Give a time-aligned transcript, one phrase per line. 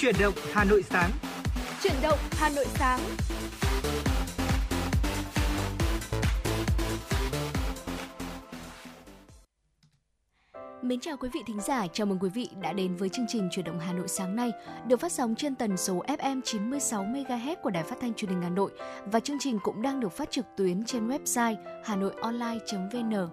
[0.00, 1.10] Chuyển động Hà Nội sáng.
[1.82, 3.00] Chuyển động Hà Nội sáng.
[10.82, 13.48] Mến chào quý vị thính giả, chào mừng quý vị đã đến với chương trình
[13.52, 14.52] Chuyển động Hà Nội sáng nay,
[14.86, 18.42] được phát sóng trên tần số FM 96 MHz của Đài Phát thanh Truyền hình
[18.42, 18.70] Hà Nội
[19.06, 23.28] và chương trình cũng đang được phát trực tuyến trên website hanoionline.vn.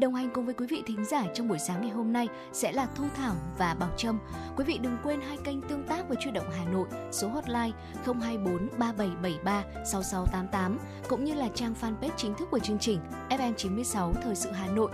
[0.00, 2.72] Đồng hành cùng với quý vị thính giả trong buổi sáng ngày hôm nay sẽ
[2.72, 4.18] là Thu Thảo và Bảo Trâm.
[4.56, 7.70] Quý vị đừng quên hai kênh tương tác với Chuyển động Hà Nội, số hotline
[8.04, 10.78] 024 3773 6688
[11.08, 13.00] cũng như là trang fanpage chính thức của chương trình
[13.30, 14.90] FM96 Thời sự Hà Nội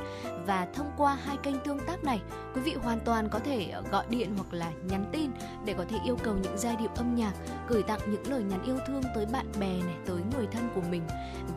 [0.46, 2.20] và thông qua hai kênh tương tác này,
[2.54, 5.30] quý vị hoàn toàn có thể ờ, gọi điện hoặc là nhắn tin
[5.64, 7.32] để có thể yêu cầu những giai điệu âm nhạc,
[7.68, 10.82] gửi tặng những lời nhắn yêu thương tới bạn bè này, tới người thân của
[10.90, 11.02] mình.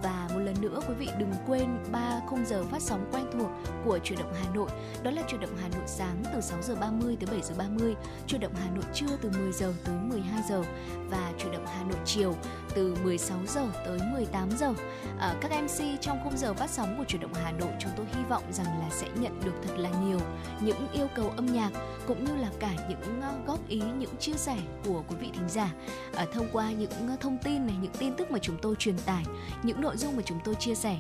[0.04, 3.37] Và một lần nữa quý vị đừng quên ba khung giờ phát sóng quen thuộc
[3.86, 4.70] của Chuyển động Hà Nội,
[5.04, 7.96] đó là Chuyển động Hà Nội sáng từ 6 giờ 30 tới 7 giờ 30,
[8.28, 10.64] Chuyển động Hà Nội trưa từ 10 giờ tới 12 giờ
[11.10, 12.36] và Chuyển động Hà Nội chiều
[12.76, 14.74] từ 16 giờ tới 18 giờ.
[15.20, 18.06] À, các MC trong khung giờ phát sóng của Chuyển động Hà Nội chúng tôi
[18.16, 20.20] hy vọng rằng là sẽ nhận được thật là nhiều
[20.62, 21.72] những yêu cầu âm nhạc
[22.08, 25.50] cũng như là cả những ờ, góp ý, những chia sẻ của quý vị thính
[25.50, 25.74] giả
[26.16, 28.98] à, thông qua những ờ, thông tin này, những tin tức mà chúng tôi truyền
[28.98, 29.24] tải,
[29.64, 30.98] những nội dung mà chúng tôi chia sẻ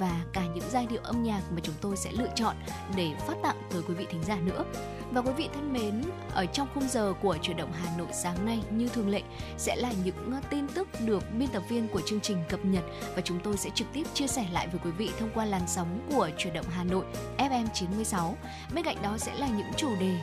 [0.00, 2.56] và cả những giai điệu âm nhạc mà chúng tôi sẽ lựa chọn
[2.96, 4.64] để phát tặng tới quý vị thính giả nữa.
[5.12, 6.02] Và quý vị thân mến,
[6.34, 9.22] ở trong khung giờ của chuyển động Hà Nội sáng nay như thường lệ
[9.58, 12.84] sẽ là những ờ, tin tức được biên tập viên của chương trình cập nhật
[13.16, 15.62] và chúng tôi sẽ trực tiếp chia sẻ lại với quý vị thông qua làn
[15.66, 17.04] sóng của chuyển động Hà Nội
[17.38, 18.36] FM 96.
[18.74, 20.14] Bên cạnh đó sẽ là những chủ đề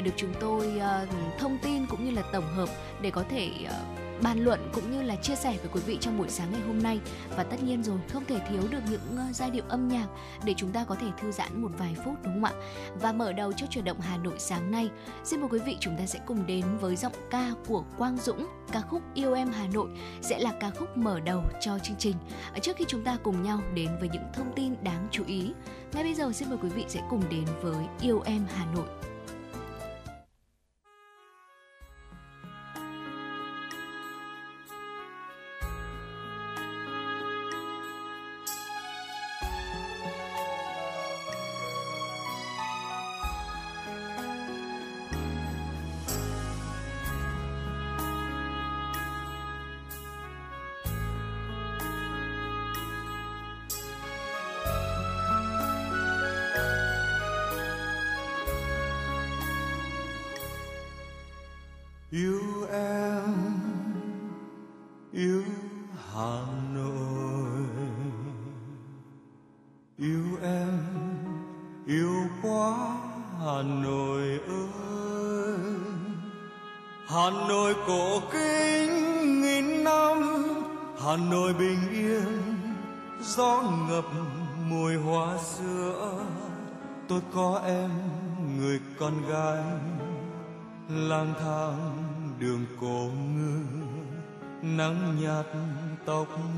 [0.00, 1.06] được chúng tôi ờ,
[1.38, 2.68] thông tin cũng như là tổng hợp
[3.00, 3.76] để có thể ờ,
[4.22, 6.82] bàn luận cũng như là chia sẻ với quý vị trong buổi sáng ngày hôm
[6.82, 7.00] nay.
[7.36, 10.06] Và tất nhiên rồi, không thể thiếu được những ờ, giai điệu âm nhạc
[10.44, 12.52] để chúng ta có thể thư giãn một vài phút, đúng không ạ?
[13.00, 14.90] Và mở đầu cho chuyển động Hà Nội sáng nay,
[15.24, 18.46] xin mời quý vị chúng ta sẽ cùng đến với giọng ca của Quang Dũng,
[18.72, 19.88] ca khúc Yêu em Hà Nội
[20.20, 22.16] sẽ là ca khúc mở đầu cho chương trình.
[22.52, 25.52] Ờ, trước khi chúng ta cùng nhau đến với những thông tin đáng chú ý,
[25.92, 29.11] ngay bây giờ xin mời quý vị sẽ cùng đến với Yêu em Hà Nội.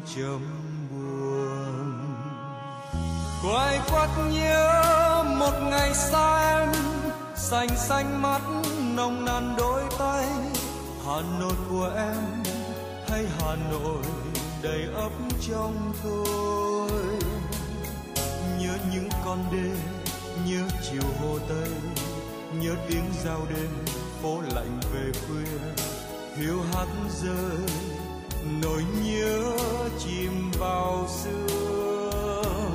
[0.06, 0.40] Chấm
[0.90, 1.98] buồn.
[3.44, 6.72] Quay quắt nhớ một ngày xa em
[7.36, 8.40] xanh xanh mắt
[8.96, 10.26] nồng nàn đôi tay.
[11.06, 12.42] Hà nội của em
[13.08, 14.02] hay hà nội
[14.62, 15.12] đầy ấp
[15.48, 16.90] trong tôi.
[18.60, 19.70] Nhớ những con đê
[20.46, 21.70] nhớ chiều hồ tây,
[22.60, 23.70] nhớ tiếng giao đêm
[24.22, 25.58] phố lạnh về khuya.
[26.36, 26.86] Hiu hắt
[27.22, 27.58] rơi
[28.62, 29.56] nỗi nhớ
[29.98, 32.74] chìm vào sương,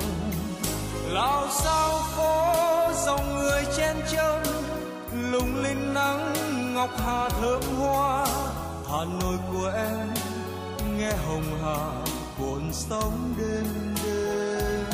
[1.07, 2.53] lao sao phố
[3.05, 4.43] dòng người chen chân
[5.31, 6.33] lung linh nắng
[6.73, 8.25] ngọc hà thơm hoa.
[8.91, 10.07] Hà nội của em
[10.97, 12.03] nghe hồng hà
[12.37, 14.85] cuộn sóng đêm đêm.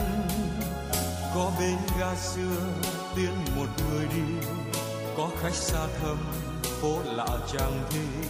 [1.36, 2.62] Có bên ga xưa
[3.16, 4.48] tiễn một người đi.
[5.18, 6.18] Có khách xa thăm
[6.82, 8.28] phố lạ chẳng thi.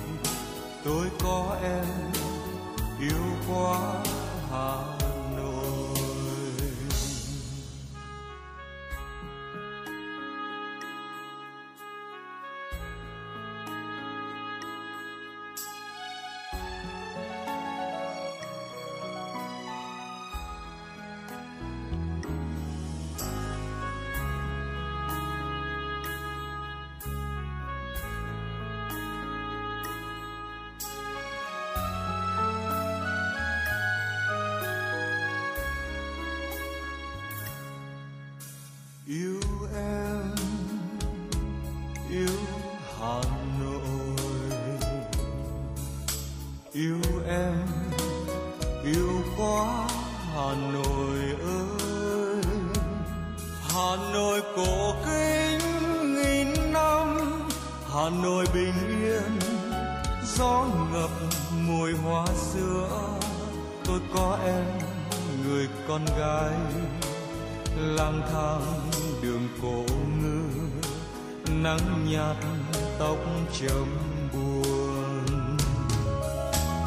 [0.86, 1.86] Tôi có em
[3.00, 4.03] yêu quá
[4.51, 4.94] hà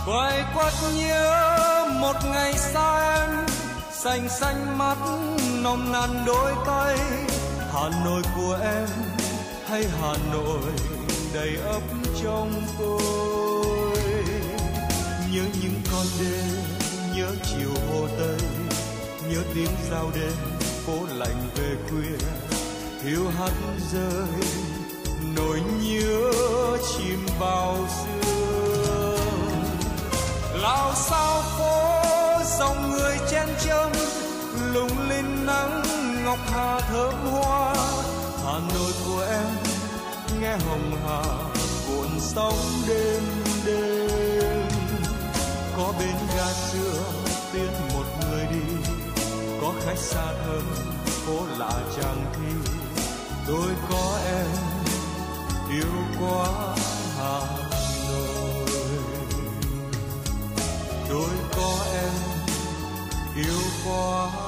[0.08, 3.46] quay quắt nhớ một ngày xa em
[3.92, 4.96] xanh xanh mắt
[5.62, 6.98] nồng nàn đôi tay.
[7.72, 8.88] Hà nội của em
[9.66, 10.72] hay hà nội
[11.34, 11.82] đầy ấp
[12.22, 14.22] trong tôi?
[15.32, 16.62] Nhớ những con đêm,
[17.16, 18.48] nhớ chiều hồ tây,
[19.30, 20.32] nhớ tiếng giao đêm
[20.86, 22.28] phố lạnh về khuya.
[23.02, 23.52] Hiu hắt
[23.92, 24.48] rơi,
[25.36, 26.32] nỗi nhớ
[26.96, 28.17] chìm vào xưa
[30.60, 32.02] lao sao phố,
[32.58, 33.92] dòng người chen châm,
[34.74, 35.82] lung linh nắng,
[36.24, 37.74] ngọc hà thơm hoa.
[38.44, 39.46] Hà nội của em,
[40.40, 41.22] nghe hồng hà,
[41.88, 42.58] cuộn sóng
[42.88, 43.22] đêm
[43.66, 44.68] đêm.
[45.76, 47.02] Có bên ga xưa,
[47.52, 48.90] tiễn một người đi.
[49.60, 50.62] Có khách xa thơm
[51.26, 52.70] phố lạ chàng thi.
[53.46, 54.46] Tôi có em,
[55.70, 56.46] yêu quá
[57.18, 57.67] hà
[61.08, 62.12] tôi có em
[63.36, 64.47] yêu quá.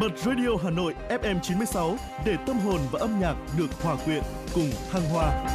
[0.00, 1.96] Bật Radio Hà Nội FM 96
[2.26, 4.22] để tâm hồn và âm nhạc được hòa quyện
[4.54, 5.46] cùng thăng hoa.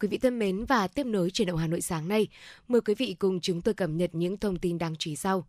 [0.00, 2.28] Quý vị thân mến và tiếp nối truyền động Hà Nội sáng nay,
[2.68, 5.46] mời quý vị cùng chúng tôi cập nhật những thông tin đáng chú ý sau.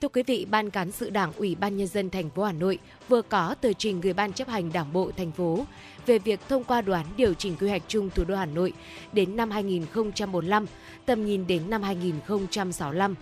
[0.00, 2.78] Thưa quý vị, Ban cán sự Đảng Ủy ban nhân dân thành phố Hà Nội
[3.08, 5.64] vừa có tờ trình gửi Ban chấp hành Đảng bộ thành phố
[6.06, 8.72] về việc thông qua đoán điều chỉnh quy hoạch chung thủ đô Hà Nội
[9.12, 10.66] đến năm 2045,
[11.06, 13.14] tầm nhìn đến năm 2065.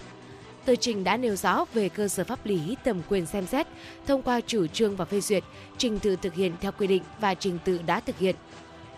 [0.64, 3.66] Tờ trình đã nêu rõ về cơ sở pháp lý, tầm quyền xem xét,
[4.06, 5.44] thông qua chủ trương và phê duyệt,
[5.78, 8.36] trình tự thực hiện theo quy định và trình tự đã thực hiện.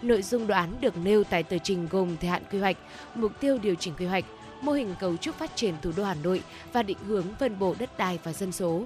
[0.02, 2.76] Nội dung đoán được nêu tại tờ trình gồm thời hạn quy hoạch,
[3.14, 4.24] mục tiêu điều chỉnh quy hoạch,
[4.60, 7.74] mô hình cấu trúc phát triển thủ đô Hà Nội và định hướng phân bổ
[7.78, 8.84] đất đai và dân số.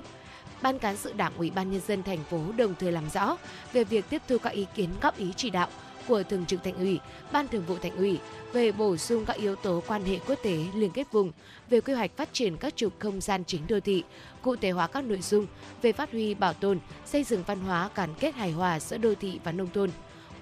[0.62, 3.36] Ban cán sự Đảng Ủy ban nhân dân thành phố đồng thời làm rõ
[3.72, 5.68] về việc tiếp thu các ý kiến góp ý chỉ đạo
[6.08, 6.98] của Thường trực Thành ủy,
[7.32, 8.18] Ban Thường vụ Thành ủy
[8.52, 11.32] về bổ sung các yếu tố quan hệ quốc tế liên kết vùng,
[11.70, 14.04] về quy hoạch phát triển các trục không gian chính đô thị,
[14.42, 15.46] cụ thể hóa các nội dung
[15.82, 19.14] về phát huy bảo tồn, xây dựng văn hóa gắn kết hài hòa giữa đô
[19.14, 19.90] thị và nông thôn,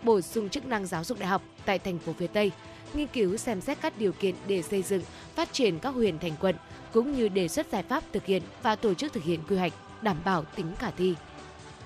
[0.03, 2.51] bổ sung chức năng giáo dục đại học tại thành phố phía Tây,
[2.97, 5.03] nghiên cứu xem xét các điều kiện để xây dựng,
[5.35, 6.57] phát triển các huyện thành quận,
[6.93, 9.73] cũng như đề xuất giải pháp thực hiện và tổ chức thực hiện quy hoạch
[10.03, 11.15] đảm bảo tính khả thi.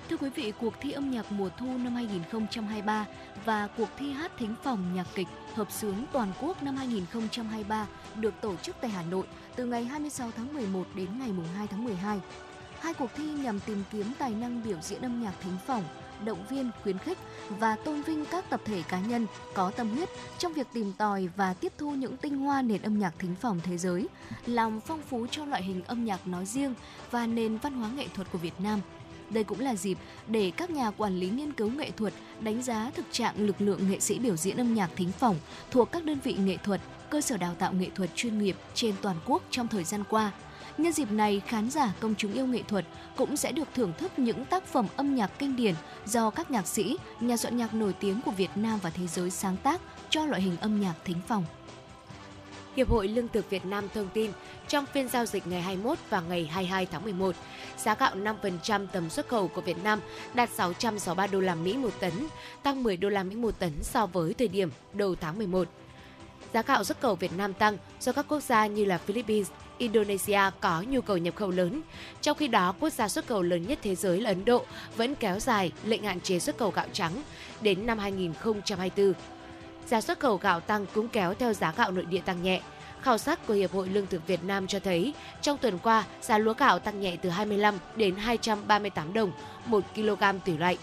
[0.09, 3.05] Thưa quý vị, cuộc thi âm nhạc mùa thu năm 2023
[3.45, 8.33] và cuộc thi hát thính phòng nhạc kịch hợp xướng toàn quốc năm 2023 được
[8.41, 12.19] tổ chức tại Hà Nội từ ngày 26 tháng 11 đến ngày 2 tháng 12.
[12.79, 15.83] Hai cuộc thi nhằm tìm kiếm tài năng biểu diễn âm nhạc thính phòng,
[16.25, 17.17] động viên, khuyến khích
[17.49, 21.29] và tôn vinh các tập thể cá nhân có tâm huyết trong việc tìm tòi
[21.35, 24.07] và tiếp thu những tinh hoa nền âm nhạc thính phòng thế giới,
[24.45, 26.73] làm phong phú cho loại hình âm nhạc nói riêng
[27.11, 28.81] và nền văn hóa nghệ thuật của Việt Nam.
[29.29, 29.97] Đây cũng là dịp
[30.27, 33.89] để các nhà quản lý nghiên cứu nghệ thuật đánh giá thực trạng lực lượng
[33.89, 35.35] nghệ sĩ biểu diễn âm nhạc thính phòng
[35.71, 38.95] thuộc các đơn vị nghệ thuật cơ sở đào tạo nghệ thuật chuyên nghiệp trên
[39.01, 40.31] toàn quốc trong thời gian qua.
[40.77, 44.11] Nhân dịp này, khán giả công chúng yêu nghệ thuật cũng sẽ được thưởng thức
[44.19, 47.93] những tác phẩm âm nhạc kinh điển do các nhạc sĩ, nhà soạn nhạc nổi
[47.99, 51.17] tiếng của Việt Nam và thế giới sáng tác cho loại hình âm nhạc thính
[51.27, 51.45] phòng.
[52.75, 54.31] Hiệp hội Lương thực Việt Nam thông tin,
[54.67, 57.35] trong phiên giao dịch ngày 21 và ngày 22 tháng 11,
[57.77, 59.99] giá gạo 5% tầm xuất khẩu của Việt Nam
[60.33, 62.13] đạt 663 đô la Mỹ một tấn,
[62.63, 65.67] tăng 10 đô la Mỹ một tấn so với thời điểm đầu tháng 11.
[66.53, 70.41] Giá gạo xuất khẩu Việt Nam tăng do các quốc gia như là Philippines, Indonesia
[70.61, 71.81] có nhu cầu nhập khẩu lớn.
[72.21, 74.65] Trong khi đó, quốc gia xuất khẩu lớn nhất thế giới là Ấn Độ
[74.95, 77.21] vẫn kéo dài lệnh hạn chế xuất khẩu gạo trắng
[77.61, 79.13] đến năm 2024
[79.87, 82.61] giá xuất khẩu gạo tăng cũng kéo theo giá gạo nội địa tăng nhẹ.
[83.01, 86.37] Khảo sát của Hiệp hội Lương thực Việt Nam cho thấy, trong tuần qua, giá
[86.37, 89.31] lúa gạo tăng nhẹ từ 25 đến 238 đồng
[89.65, 90.77] 1 kg tùy loại.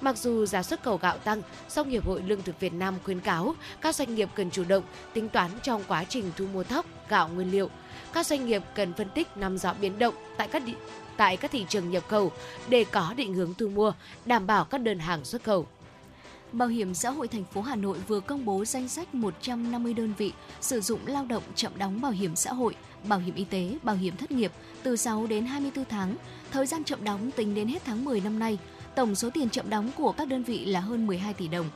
[0.00, 3.20] Mặc dù giá xuất khẩu gạo tăng, song Hiệp hội Lương thực Việt Nam khuyến
[3.20, 6.86] cáo các doanh nghiệp cần chủ động tính toán trong quá trình thu mua thóc,
[7.08, 7.70] gạo nguyên liệu.
[8.12, 10.74] Các doanh nghiệp cần phân tích nắm rõ biến động tại các địa,
[11.16, 12.32] tại các thị trường nhập khẩu
[12.68, 13.92] để có định hướng thu mua,
[14.26, 15.66] đảm bảo các đơn hàng xuất khẩu.
[16.52, 20.12] Bảo hiểm xã hội thành phố Hà Nội vừa công bố danh sách 150 đơn
[20.18, 22.76] vị sử dụng lao động chậm đóng bảo hiểm xã hội,
[23.08, 24.52] bảo hiểm y tế, bảo hiểm thất nghiệp
[24.82, 26.16] từ 6 đến 24 tháng.
[26.50, 28.58] Thời gian chậm đóng tính đến hết tháng 10 năm nay,
[28.94, 31.66] tổng số tiền chậm đóng của các đơn vị là hơn 12 tỷ đồng.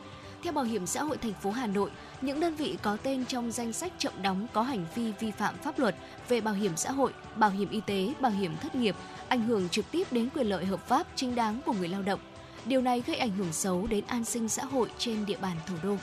[0.45, 3.51] Theo Bảo hiểm xã hội thành phố Hà Nội, những đơn vị có tên trong
[3.51, 5.95] danh sách chậm đóng có hành vi vi phạm pháp luật
[6.29, 8.97] về bảo hiểm xã hội, bảo hiểm y tế, bảo hiểm thất nghiệp,
[9.29, 12.21] ảnh hưởng trực tiếp đến quyền lợi hợp pháp chính đáng của người lao động
[12.65, 15.75] Điều này gây ảnh hưởng xấu đến an sinh xã hội trên địa bàn thủ
[15.83, 15.97] đô.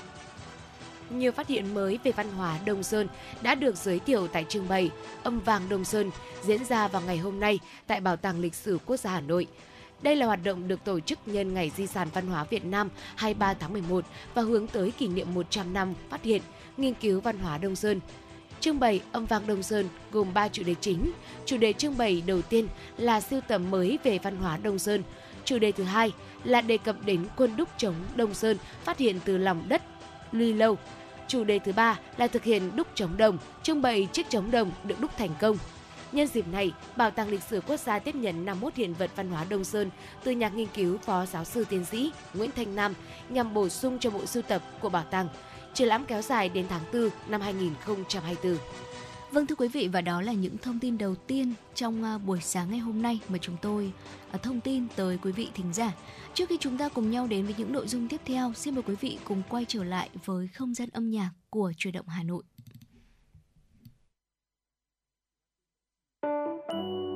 [1.10, 3.08] Nhiều phát hiện mới về văn hóa Đông Sơn
[3.42, 4.90] đã được giới thiệu tại trưng bày
[5.24, 6.12] Âm vàng Đông Sơn
[6.44, 9.48] diễn ra vào ngày hôm nay tại Bảo tàng Lịch sử Quốc gia Hà Nội.
[10.02, 12.90] Đây là hoạt động được tổ chức nhân Ngày Di sản Văn hóa Việt Nam
[13.16, 16.42] 23 tháng 11 và hướng tới kỷ niệm 100 năm phát hiện,
[16.78, 18.00] nghiên cứu văn hóa Đông Sơn.
[18.60, 21.12] Trưng bày âm vang Đông Sơn gồm 3 chủ đề chính.
[21.46, 22.68] Chủ đề trưng bày đầu tiên
[22.98, 25.04] là siêu tầm mới về văn hóa Đông Sơn.
[25.46, 26.12] Chủ đề thứ hai
[26.44, 29.82] là đề cập đến quân đúc chống Đông Sơn phát hiện từ lòng đất
[30.32, 30.78] Ly Lâu.
[31.28, 34.72] Chủ đề thứ ba là thực hiện đúc chống đồng, trưng bày chiếc chống đồng
[34.84, 35.58] được đúc thành công.
[36.12, 39.30] Nhân dịp này, Bảo tàng Lịch sử Quốc gia tiếp nhận 51 hiện vật văn
[39.30, 39.90] hóa Đông Sơn
[40.24, 42.94] từ nhà nghiên cứu Phó Giáo sư Tiến sĩ Nguyễn Thanh Nam
[43.30, 45.28] nhằm bổ sung cho bộ sưu tập của bảo tàng.
[45.74, 48.58] Triển lãm kéo dài đến tháng 4 năm 2024.
[49.32, 52.40] Vâng thưa quý vị và đó là những thông tin đầu tiên trong à, buổi
[52.42, 53.92] sáng ngày hôm nay mà chúng tôi
[54.32, 55.92] à, thông tin tới quý vị thính giả.
[56.34, 58.84] Trước khi chúng ta cùng nhau đến với những nội dung tiếp theo, xin mời
[58.84, 62.24] quý vị cùng quay trở lại với không gian âm nhạc của Truyền động Hà
[62.24, 62.44] Nội.
[66.24, 67.11] Thank you.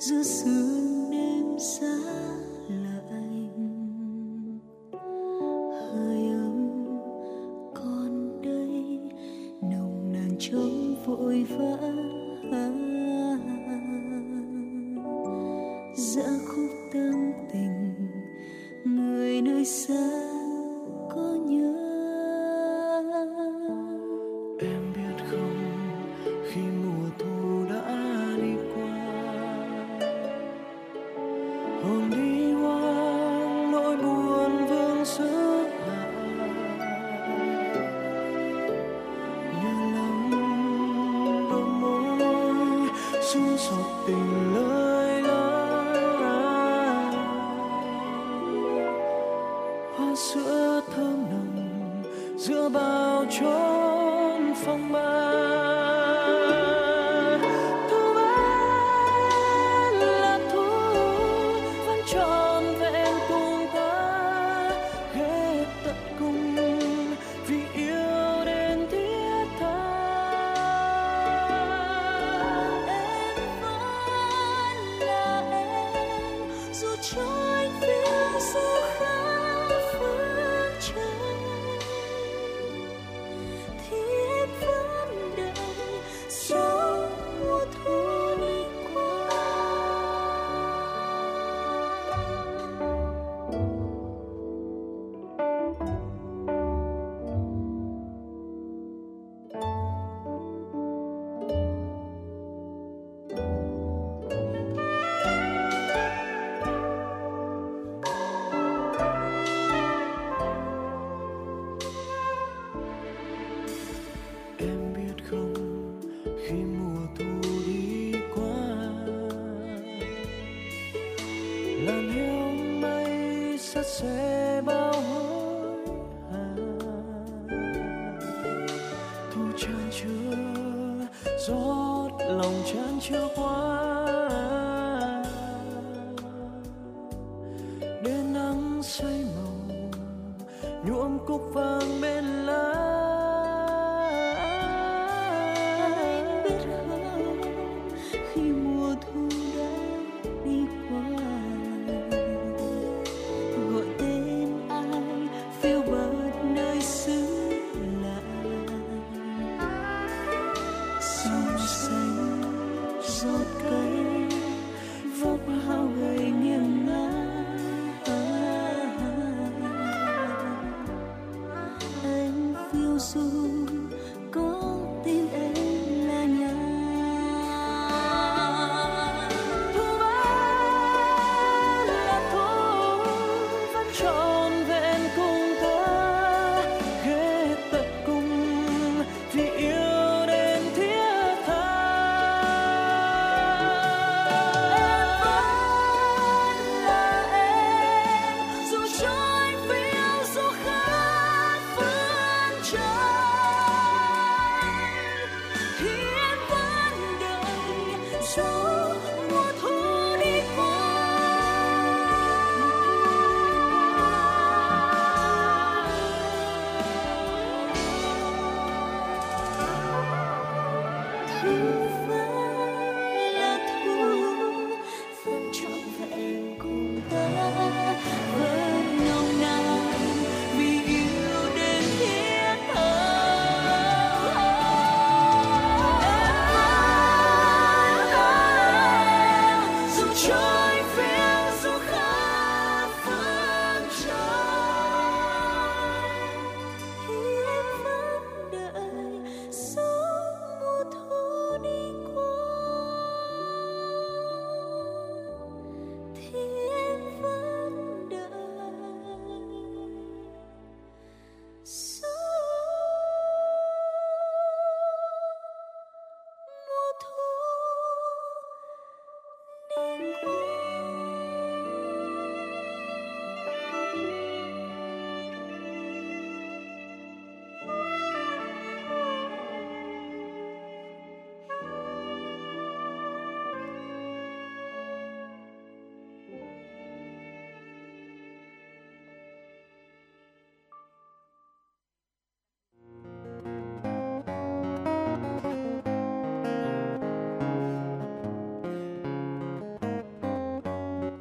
[0.00, 1.86] giữa sương đêm giá
[2.68, 3.48] lạnh.
[5.92, 6.86] Hơi ấm
[7.74, 9.00] còn đây
[9.62, 12.09] nồng nàn trong vội vã.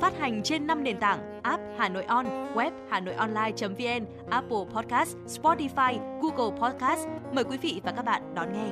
[0.00, 4.64] Phát hành trên 5 nền tảng app Hà Nội On, web Hà Nội Online.vn, Apple
[4.74, 7.08] Podcast, Spotify, Google Podcast.
[7.32, 8.70] Mời quý vị và các bạn đón nghe.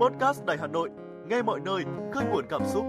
[0.00, 0.90] Podcast Đài Hà Nội,
[1.28, 2.84] nghe mọi nơi, khơi nguồn cảm xúc.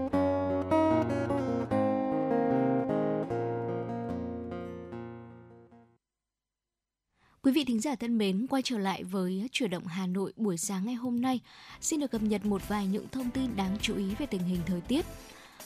[7.42, 10.56] Quý vị thính giả thân mến, quay trở lại với chuyển động Hà Nội buổi
[10.56, 11.40] sáng ngày hôm nay.
[11.80, 14.60] Xin được cập nhật một vài những thông tin đáng chú ý về tình hình
[14.66, 15.04] thời tiết.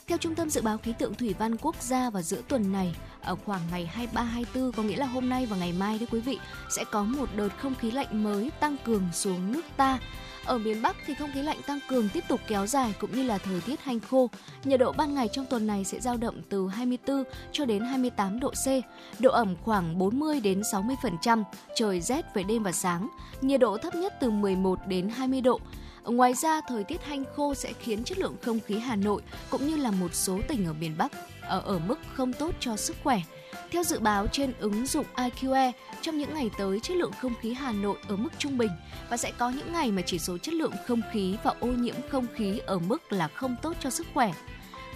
[0.07, 2.95] Theo Trung tâm Dự báo Khí tượng Thủy văn Quốc gia vào giữa tuần này,
[3.21, 3.91] ở khoảng ngày
[4.55, 6.39] 23-24, có nghĩa là hôm nay và ngày mai đấy quý vị,
[6.71, 9.99] sẽ có một đợt không khí lạnh mới tăng cường xuống nước ta.
[10.45, 13.23] Ở miền Bắc thì không khí lạnh tăng cường tiếp tục kéo dài cũng như
[13.23, 14.31] là thời tiết hanh khô.
[14.65, 18.41] Nhiệt độ ban ngày trong tuần này sẽ dao động từ 24 cho đến 28
[18.41, 18.69] độ C,
[19.21, 21.45] độ ẩm khoảng 40 đến 60%,
[21.77, 23.09] trời rét về đêm và sáng,
[23.41, 25.61] nhiệt độ thấp nhất từ 11 đến 20 độ.
[26.05, 29.67] Ngoài ra, thời tiết hanh khô sẽ khiến chất lượng không khí Hà Nội cũng
[29.67, 31.13] như là một số tỉnh ở miền Bắc
[31.43, 33.21] ở ở mức không tốt cho sức khỏe.
[33.71, 37.53] Theo dự báo trên ứng dụng IQE, trong những ngày tới chất lượng không khí
[37.53, 38.71] Hà Nội ở mức trung bình
[39.11, 41.95] và sẽ có những ngày mà chỉ số chất lượng không khí và ô nhiễm
[42.11, 44.33] không khí ở mức là không tốt cho sức khỏe.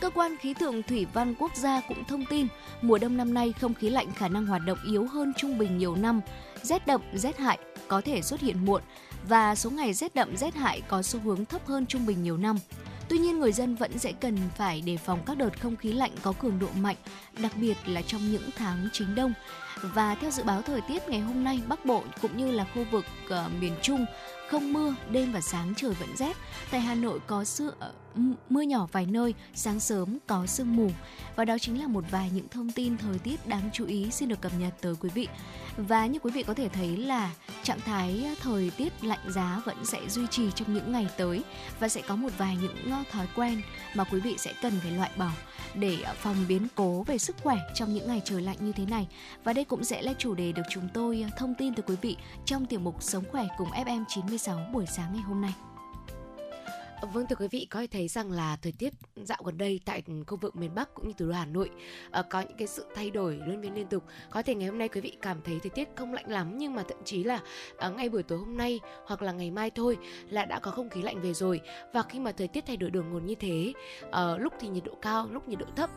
[0.00, 2.46] Cơ quan khí tượng thủy văn quốc gia cũng thông tin,
[2.82, 5.78] mùa đông năm nay không khí lạnh khả năng hoạt động yếu hơn trung bình
[5.78, 6.20] nhiều năm,
[6.62, 8.82] rét đậm, rét hại có thể xuất hiện muộn
[9.28, 12.36] và số ngày rét đậm rét hại có xu hướng thấp hơn trung bình nhiều
[12.36, 12.56] năm.
[13.08, 16.10] Tuy nhiên, người dân vẫn sẽ cần phải đề phòng các đợt không khí lạnh
[16.22, 16.96] có cường độ mạnh,
[17.38, 19.32] đặc biệt là trong những tháng chính đông.
[19.82, 22.84] Và theo dự báo thời tiết ngày hôm nay, Bắc Bộ cũng như là khu
[22.90, 24.06] vực uh, miền Trung
[24.48, 26.36] không mưa, đêm và sáng trời vẫn rét.
[26.70, 27.92] Tại Hà Nội có sương, ờ,
[28.50, 30.90] mưa nhỏ vài nơi, sáng sớm có sương mù.
[31.36, 34.28] Và đó chính là một vài những thông tin thời tiết đáng chú ý xin
[34.28, 35.28] được cập nhật tới quý vị.
[35.76, 37.30] Và như quý vị có thể thấy là
[37.62, 41.44] trạng thái thời tiết lạnh giá vẫn sẽ duy trì trong những ngày tới
[41.80, 43.62] và sẽ có một vài những ờ, thói quen
[43.94, 45.30] mà quý vị sẽ cần phải loại bỏ
[45.74, 49.08] để phòng biến cố về sức khỏe trong những ngày trời lạnh như thế này.
[49.44, 51.96] Và đây cũng sẽ là chủ đề được chúng tôi ờ, thông tin tới quý
[52.02, 55.52] vị trong tiểu mục Sống khỏe cùng FM 96 buổi sáng ngày hôm nay.
[57.02, 60.02] Vâng thưa quý vị, có thể thấy rằng là thời tiết dạo gần đây tại
[60.26, 61.70] khu vực miền Bắc cũng như thủ đô Hà Nội
[62.10, 64.04] ờ, có những cái sự thay đổi liên biến liên tục.
[64.30, 66.74] Có thể ngày hôm nay quý vị cảm thấy thời tiết không lạnh lắm nhưng
[66.74, 67.40] mà thậm chí là
[67.76, 69.98] ờ, ngay buổi tối hôm nay hoặc là ngày mai thôi
[70.30, 71.60] là đã có không khí lạnh về rồi.
[71.92, 73.72] Và khi mà thời tiết thay đổi đường ngột như thế,
[74.10, 75.90] ờ, lúc thì nhiệt độ cao, lúc nhiệt độ thấp,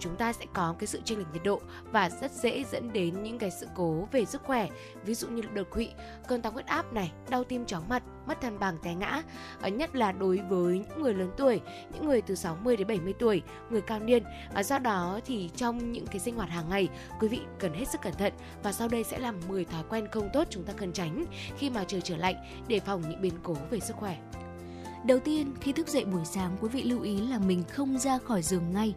[0.00, 1.60] chúng ta sẽ có cái sự chênh lệch nhiệt độ
[1.92, 4.68] và rất dễ dẫn đến những cái sự cố về sức khỏe,
[5.04, 5.88] ví dụ như đột quỵ,
[6.28, 9.22] cơn tăng huyết áp này, đau tim chóng mặt, mất thăng bằng té ngã.
[9.60, 11.60] Ở nhất là đối với những người lớn tuổi,
[11.92, 14.22] những người từ 60 đến 70 tuổi, người cao niên.
[14.54, 16.88] À, do đó thì trong những cái sinh hoạt hàng ngày,
[17.20, 18.32] quý vị cần hết sức cẩn thận
[18.62, 21.24] và sau đây sẽ là 10 thói quen không tốt chúng ta cần tránh
[21.58, 22.36] khi mà trời trở lạnh
[22.68, 24.18] để phòng những biến cố về sức khỏe.
[25.06, 28.18] Đầu tiên, khi thức dậy buổi sáng, quý vị lưu ý là mình không ra
[28.18, 28.94] khỏi giường ngay.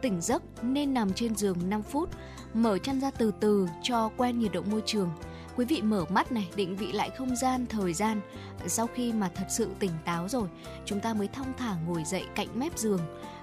[0.00, 2.10] Tỉnh giấc nên nằm trên giường 5 phút,
[2.54, 5.10] mở chăn ra từ từ cho quen nhiệt độ môi trường
[5.58, 8.20] quý vị mở mắt này, định vị lại không gian, thời gian.
[8.66, 10.48] Sau khi mà thật sự tỉnh táo rồi,
[10.84, 13.00] chúng ta mới thong thả ngồi dậy cạnh mép giường,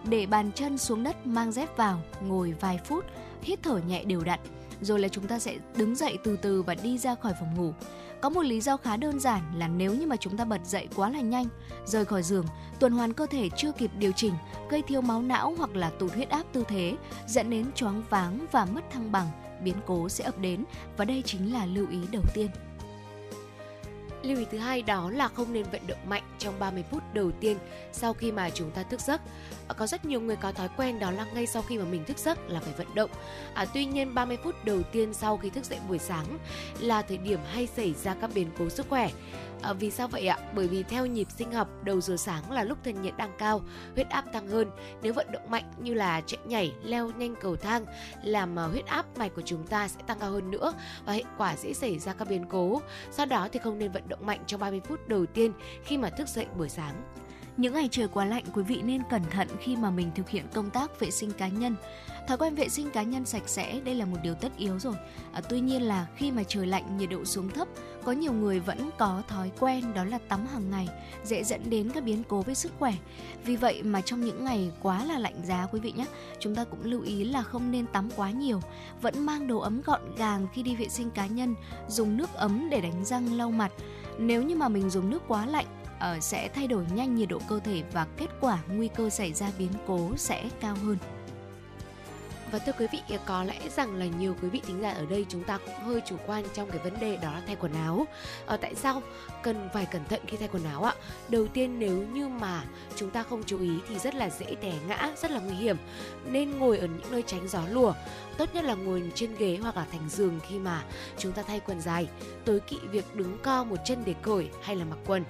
[0.10, 3.06] để bàn chân xuống đất mang dép vào, ngồi vài phút,
[3.42, 4.40] hít thở nhẹ đều đặn.
[4.82, 7.74] Rồi là chúng ta sẽ đứng dậy từ từ và đi ra khỏi phòng ngủ.
[8.22, 10.88] Có một lý do khá đơn giản là nếu như mà chúng ta bật dậy
[10.96, 11.46] quá là nhanh,
[11.86, 12.46] rời khỏi giường,
[12.80, 14.34] tuần hoàn cơ thể chưa kịp điều chỉnh,
[14.70, 16.96] gây thiếu máu não hoặc là tụt huyết áp tư thế,
[17.28, 19.28] dẫn đến choáng váng và mất thăng bằng
[19.64, 20.64] biến cố sẽ ập đến
[20.98, 22.50] và đây chính là lưu ý đầu tiên.
[24.24, 27.32] Lưu ý thứ hai đó là không nên vận động mạnh trong 30 phút đầu
[27.32, 27.58] tiên
[27.92, 29.22] sau khi mà chúng ta thức giấc.
[29.68, 32.06] À, có rất nhiều người có thói quen đó là ngay sau khi mà mình
[32.06, 33.10] thức giấc là phải vận động.
[33.54, 36.26] À, tuy nhiên 30 phút đầu tiên sau khi thức dậy buổi sáng
[36.80, 39.10] là thời điểm hay xảy ra các biến cố sức khỏe.
[39.62, 40.38] À, vì sao vậy ạ?
[40.56, 43.62] Bởi vì theo nhịp sinh học, đầu giờ sáng là lúc thân nhiệt đang cao,
[43.96, 44.72] huyết áp tăng hơn.
[45.02, 47.86] Nếu vận động mạnh như là chạy nhảy, leo nhanh cầu thang,
[48.24, 50.74] làm à, huyết áp mạch của chúng ta sẽ tăng cao hơn nữa
[51.06, 52.82] và hệ quả dễ xảy ra các biến cố.
[53.18, 55.52] Do đó thì không nên vận động mạnh trong 30 phút đầu tiên
[55.84, 56.96] khi mà thức dậy buổi sáng.
[57.58, 60.46] Những ngày trời quá lạnh, quý vị nên cẩn thận khi mà mình thực hiện
[60.54, 61.76] công tác vệ sinh cá nhân.
[62.28, 64.94] Thói quen vệ sinh cá nhân sạch sẽ đây là một điều tất yếu rồi.
[65.34, 67.68] À, tuy nhiên là khi mà trời lạnh nhiệt độ xuống thấp,
[68.04, 70.88] có nhiều người vẫn có thói quen đó là tắm hàng ngày,
[71.24, 72.94] dễ dẫn đến các biến cố với sức khỏe.
[73.44, 76.06] Vì vậy mà trong những ngày quá là lạnh giá quý vị nhé,
[76.40, 78.62] chúng ta cũng lưu ý là không nên tắm quá nhiều,
[79.02, 81.56] vẫn mang đồ ấm gọn gàng khi đi vệ sinh cá nhân,
[81.88, 83.72] dùng nước ấm để đánh răng lau mặt.
[84.18, 85.66] Nếu như mà mình dùng nước quá lạnh
[86.00, 89.34] ờ, sẽ thay đổi nhanh nhiệt độ cơ thể và kết quả nguy cơ xảy
[89.34, 90.98] ra biến cố sẽ cao hơn.
[92.52, 95.26] Và thưa quý vị, có lẽ rằng là nhiều quý vị thính giả ở đây
[95.30, 98.08] chúng ta cũng hơi chủ quan trong cái vấn đề đó là thay quần áo.
[98.46, 99.02] Ở tại sao
[99.44, 100.94] cần phải cẩn thận khi thay quần áo ạ?
[101.30, 102.64] Đầu tiên nếu như mà
[102.96, 105.78] chúng ta không chú ý thì rất là dễ té ngã, rất là nguy hiểm.
[106.26, 107.94] Nên ngồi ở những nơi tránh gió lùa.
[108.38, 110.84] Tốt nhất là ngồi trên ghế hoặc là thành giường khi mà
[111.18, 112.08] chúng ta thay quần dài.
[112.46, 115.24] Tối kỵ việc đứng co một chân để cởi hay là mặc quần.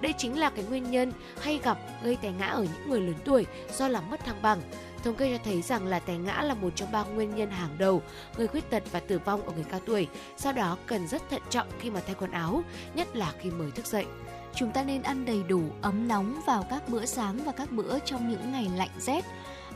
[0.00, 3.14] Đây chính là cái nguyên nhân hay gặp gây té ngã ở những người lớn
[3.24, 4.60] tuổi do làm mất thăng bằng
[5.04, 7.78] Thống kê cho thấy rằng là té ngã là một trong ba nguyên nhân hàng
[7.78, 8.02] đầu
[8.36, 10.08] gây khuyết tật và tử vong ở người cao tuổi.
[10.38, 12.62] Do đó cần rất thận trọng khi mà thay quần áo,
[12.94, 14.06] nhất là khi mới thức dậy.
[14.54, 17.98] Chúng ta nên ăn đầy đủ ấm nóng vào các bữa sáng và các bữa
[17.98, 19.24] trong những ngày lạnh rét.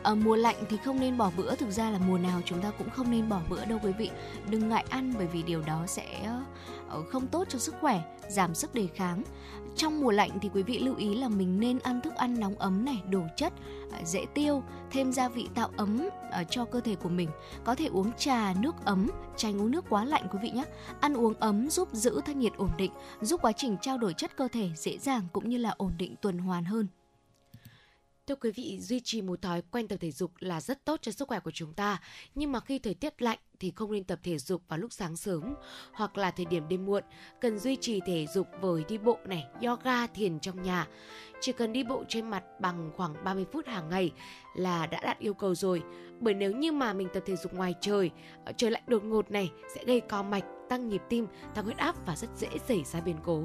[0.05, 2.71] Ở mùa lạnh thì không nên bỏ bữa, thực ra là mùa nào chúng ta
[2.79, 4.11] cũng không nên bỏ bữa đâu quý vị.
[4.51, 6.31] Đừng ngại ăn bởi vì điều đó sẽ
[6.89, 9.23] ờ, không tốt cho sức khỏe, giảm sức đề kháng
[9.77, 12.55] trong mùa lạnh thì quý vị lưu ý là mình nên ăn thức ăn nóng
[12.55, 13.53] ấm này, đủ chất,
[13.93, 16.09] ờ, dễ tiêu, thêm gia vị tạo ấm
[16.51, 17.29] cho cơ thể của mình.
[17.65, 20.65] Có thể uống trà, nước ấm, tránh uống nước quá lạnh quý vị nhé.
[21.01, 24.37] Ăn uống ấm giúp giữ thân nhiệt ổn định, giúp quá trình trao đổi chất
[24.37, 26.87] cơ thể dễ dàng cũng như là ổn định tuần hoàn hơn.
[28.27, 31.13] Thưa quý vị, duy trì một thói quen tập thể dục là rất tốt cho
[31.13, 32.01] sức khỏe của chúng ta.
[32.35, 35.17] Nhưng mà khi thời tiết lạnh thì không nên tập thể dục vào lúc sáng
[35.17, 35.55] sớm
[35.93, 37.03] hoặc là thời điểm đêm muộn.
[37.41, 40.89] Cần duy trì thể dục với đi bộ này, yoga, thiền trong nhà.
[41.41, 44.13] Chỉ cần đi bộ trên mặt bằng khoảng 30 phút hàng ngày
[44.55, 45.83] là đã đạt yêu cầu rồi.
[46.21, 48.11] Bởi nếu như mà mình tập thể dục ngoài trời,
[48.45, 51.77] ờ, trời lạnh đột ngột này sẽ gây co mạch, tăng nhịp tim, tăng huyết
[51.77, 53.45] áp và rất dễ xảy ra biến cố.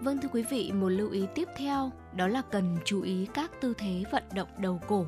[0.00, 3.50] Vâng thưa quý vị, một lưu ý tiếp theo đó là cần chú ý các
[3.60, 5.06] tư thế vận động đầu cổ.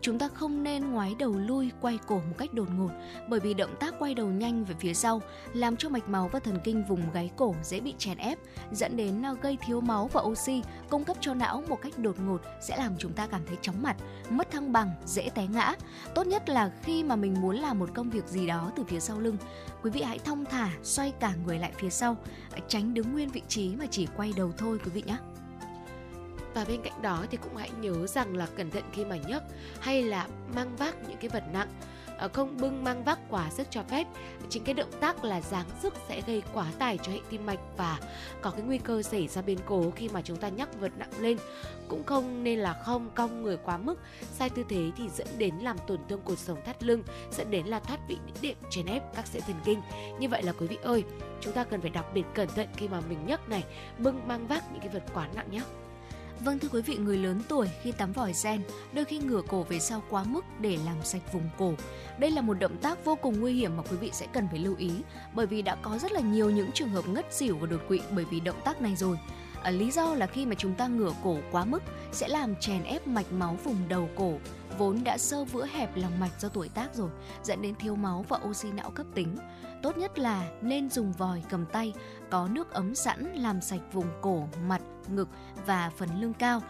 [0.00, 2.90] Chúng ta không nên ngoái đầu lui quay cổ một cách đột ngột
[3.28, 5.22] bởi vì động tác quay đầu nhanh về phía sau
[5.52, 8.38] làm cho mạch máu và thần kinh vùng gáy cổ dễ bị chèn ép,
[8.72, 12.20] dẫn đến à, gây thiếu máu và oxy cung cấp cho não một cách đột
[12.20, 13.96] ngột sẽ làm chúng ta cảm thấy chóng mặt,
[14.30, 15.74] mất thăng bằng, dễ té ngã.
[16.14, 19.00] Tốt nhất là khi mà mình muốn làm một công việc gì đó từ phía
[19.00, 19.36] sau lưng,
[19.82, 22.16] quý vị hãy thong thả xoay cả người lại phía sau,
[22.68, 25.16] tránh đứng nguyên vị trí mà chỉ quay đầu thôi quý vị nhé
[26.54, 29.42] và bên cạnh đó thì cũng hãy nhớ rằng là cẩn thận khi mà nhấc
[29.80, 31.68] hay là mang vác những cái vật nặng.
[32.18, 34.06] Ờ, không bưng mang vác quá sức cho phép.
[34.48, 37.58] Chính cái động tác là giáng sức sẽ gây quá tải cho hệ tim mạch
[37.76, 37.98] và
[38.40, 41.10] có cái nguy cơ xảy ra biến cố khi mà chúng ta nhấc vật nặng
[41.20, 41.38] lên.
[41.88, 43.94] Cũng không nên là không cong người quá mức.
[44.32, 47.66] Sai tư thế thì dẫn đến làm tổn thương cột sống thắt lưng, dẫn đến
[47.66, 49.80] là thoát vị đệm chèn ép các sợi thần kinh.
[50.18, 51.04] Như vậy là quý vị ơi,
[51.40, 53.64] chúng ta cần phải đặc biệt cẩn thận khi mà mình nhấc này,
[53.98, 55.62] bưng mang vác những cái vật quá nặng nhé.
[56.44, 59.62] Vâng thưa quý vị, người lớn tuổi khi tắm vòi sen đôi khi ngửa cổ
[59.62, 61.74] về sau quá mức để làm sạch vùng cổ.
[62.18, 64.58] Đây là một động tác vô cùng nguy hiểm mà quý vị sẽ cần phải
[64.58, 64.90] lưu ý
[65.34, 68.00] bởi vì đã có rất là nhiều những trường hợp ngất xỉu và đột quỵ
[68.10, 69.18] bởi vì động tác này rồi.
[69.62, 72.82] À, lý do là khi mà chúng ta ngửa cổ quá mức sẽ làm chèn
[72.82, 74.38] ép mạch máu vùng đầu cổ
[74.78, 77.10] vốn đã sơ vữa hẹp lòng mạch do tuổi tác rồi
[77.42, 79.36] dẫn đến thiếu máu và oxy não cấp tính
[79.82, 81.92] tốt nhất là nên dùng vòi cầm tay
[82.30, 85.28] có nước ấm sẵn làm sạch vùng cổ, mặt, ngực
[85.66, 86.60] và phần lưng cao.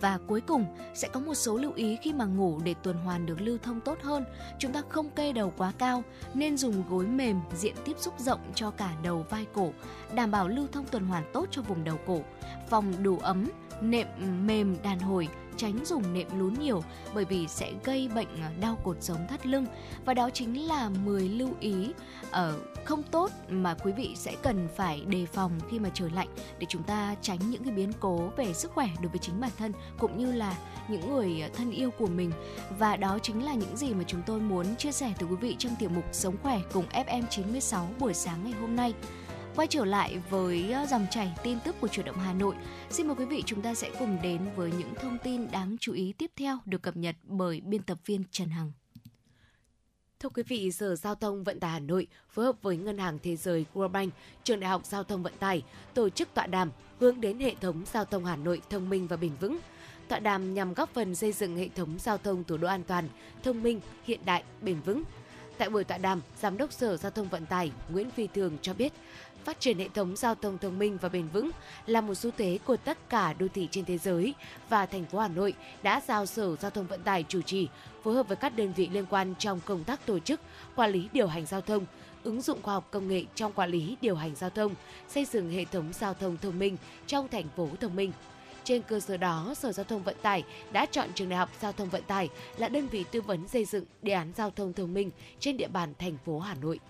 [0.00, 3.26] Và cuối cùng sẽ có một số lưu ý khi mà ngủ để tuần hoàn
[3.26, 4.24] được lưu thông tốt hơn.
[4.58, 6.02] Chúng ta không kê đầu quá cao,
[6.34, 9.72] nên dùng gối mềm diện tiếp xúc rộng cho cả đầu vai cổ,
[10.14, 12.20] đảm bảo lưu thông tuần hoàn tốt cho vùng đầu cổ.
[12.68, 14.06] Phòng đủ ấm, nệm
[14.46, 15.28] mềm đàn hồi
[15.62, 16.82] tránh dùng nệm lún nhiều
[17.14, 19.66] bởi vì sẽ gây bệnh à, đau cột sống thắt lưng
[20.04, 21.92] và đó chính là 10 lưu ý
[22.30, 26.28] ở không tốt mà quý vị sẽ cần phải đề phòng khi mà trời lạnh
[26.58, 29.50] để chúng ta tránh những cái biến cố về sức khỏe đối với chính bản
[29.58, 30.56] thân cũng như là
[30.88, 32.32] những người à, thân yêu của mình
[32.78, 35.56] và đó chính là những gì mà chúng tôi muốn chia sẻ tới quý vị
[35.58, 38.94] trong tiểu mục Sống khỏe cùng FM 96 buổi sáng ngày hôm nay.
[39.56, 42.54] Quay trở lại với ờ, dòng chảy tin tức của chủ động Hà Nội,
[42.90, 45.92] xin mời quý vị chúng ta sẽ cùng đến với những thông tin đáng chú
[45.92, 48.72] ý tiếp theo được cập nhật bởi biên tập viên Trần Hằng.
[50.20, 53.18] Thưa quý vị, Sở Giao thông Vận tải Hà Nội phối hợp với Ngân hàng
[53.22, 54.12] Thế giới World Bank,
[54.44, 55.62] Trường Đại học Giao thông Vận tải
[55.94, 59.16] tổ chức tọa đàm hướng đến hệ thống giao thông Hà Nội thông minh và
[59.16, 59.58] bền vững.
[60.08, 63.08] Tọa đàm nhằm góp phần xây dựng hệ thống giao thông thủ đô an toàn,
[63.42, 65.02] thông minh, hiện đại, bền vững.
[65.58, 68.74] Tại buổi tọa đàm, Giám đốc Sở Giao thông Vận tải Nguyễn Phi Thường cho
[68.74, 68.92] biết,
[69.44, 71.50] phát triển hệ thống giao thông thông minh và bền vững
[71.86, 74.34] là một xu thế của tất cả đô thị trên thế giới
[74.68, 77.68] và thành phố Hà Nội đã giao Sở Giao thông Vận tải chủ trì
[78.02, 80.40] phối hợp với các đơn vị liên quan trong công tác tổ chức,
[80.76, 81.86] quản lý điều hành giao thông,
[82.24, 84.74] ứng dụng khoa học công nghệ trong quản lý điều hành giao thông,
[85.08, 86.76] xây dựng hệ thống giao thông thông minh
[87.06, 88.12] trong thành phố thông minh.
[88.64, 91.72] Trên cơ sở đó, Sở Giao thông Vận tải đã chọn Trường Đại học Giao
[91.72, 94.94] thông Vận tải là đơn vị tư vấn xây dựng đề án giao thông thông
[94.94, 96.80] minh trên địa bàn thành phố Hà Nội.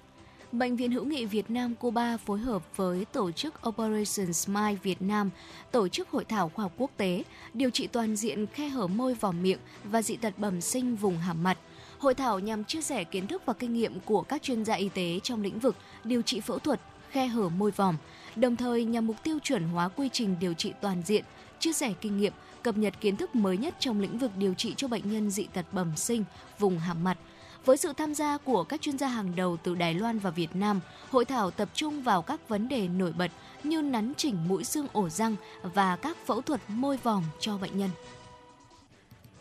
[0.53, 5.03] Bệnh viện hữu nghị Việt Nam Cuba phối hợp với tổ chức Operation Smile Việt
[5.03, 5.31] Nam
[5.71, 7.23] tổ chức hội thảo khoa học quốc tế
[7.55, 11.19] điều trị toàn diện khe hở môi vòm miệng và dị tật bẩm sinh vùng
[11.19, 11.59] hàm mặt.
[11.99, 14.89] Hội thảo nhằm chia sẻ kiến thức và kinh nghiệm của các chuyên gia y
[14.89, 17.97] tế trong lĩnh vực điều trị phẫu thuật khe hở môi vòm,
[18.37, 21.25] đồng thời nhằm mục tiêu chuẩn hóa quy trình điều trị toàn diện,
[21.59, 24.75] chia sẻ kinh nghiệm, cập nhật kiến thức mới nhất trong lĩnh vực điều trị
[24.77, 26.25] cho bệnh nhân dị tật bẩm sinh
[26.59, 27.19] vùng hàm mặt–
[27.65, 30.57] với sự tham gia của các chuyên gia hàng đầu từ Đài Loan và Việt
[30.57, 33.31] Nam, hội thảo tập trung vào các vấn đề nổi bật
[33.65, 37.79] như nắn chỉnh mũi xương ổ răng và các phẫu thuật môi vòng cho bệnh
[37.79, 37.91] nhân.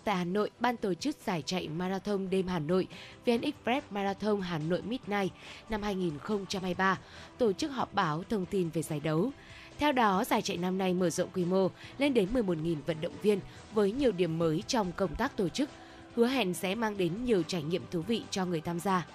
[0.04, 2.88] Tại Hà Nội, ban tổ chức giải chạy Marathon đêm Hà Nội
[3.26, 5.34] VN Express Marathon Hà Nội Midnight
[5.70, 6.98] năm 2023
[7.38, 9.32] tổ chức họp báo thông tin về giải đấu.
[9.80, 13.14] Theo đó, giải chạy năm nay mở rộng quy mô lên đến 11.000 vận động
[13.22, 13.40] viên
[13.74, 15.70] với nhiều điểm mới trong công tác tổ chức,
[16.16, 19.06] hứa hẹn sẽ mang đến nhiều trải nghiệm thú vị cho người tham gia.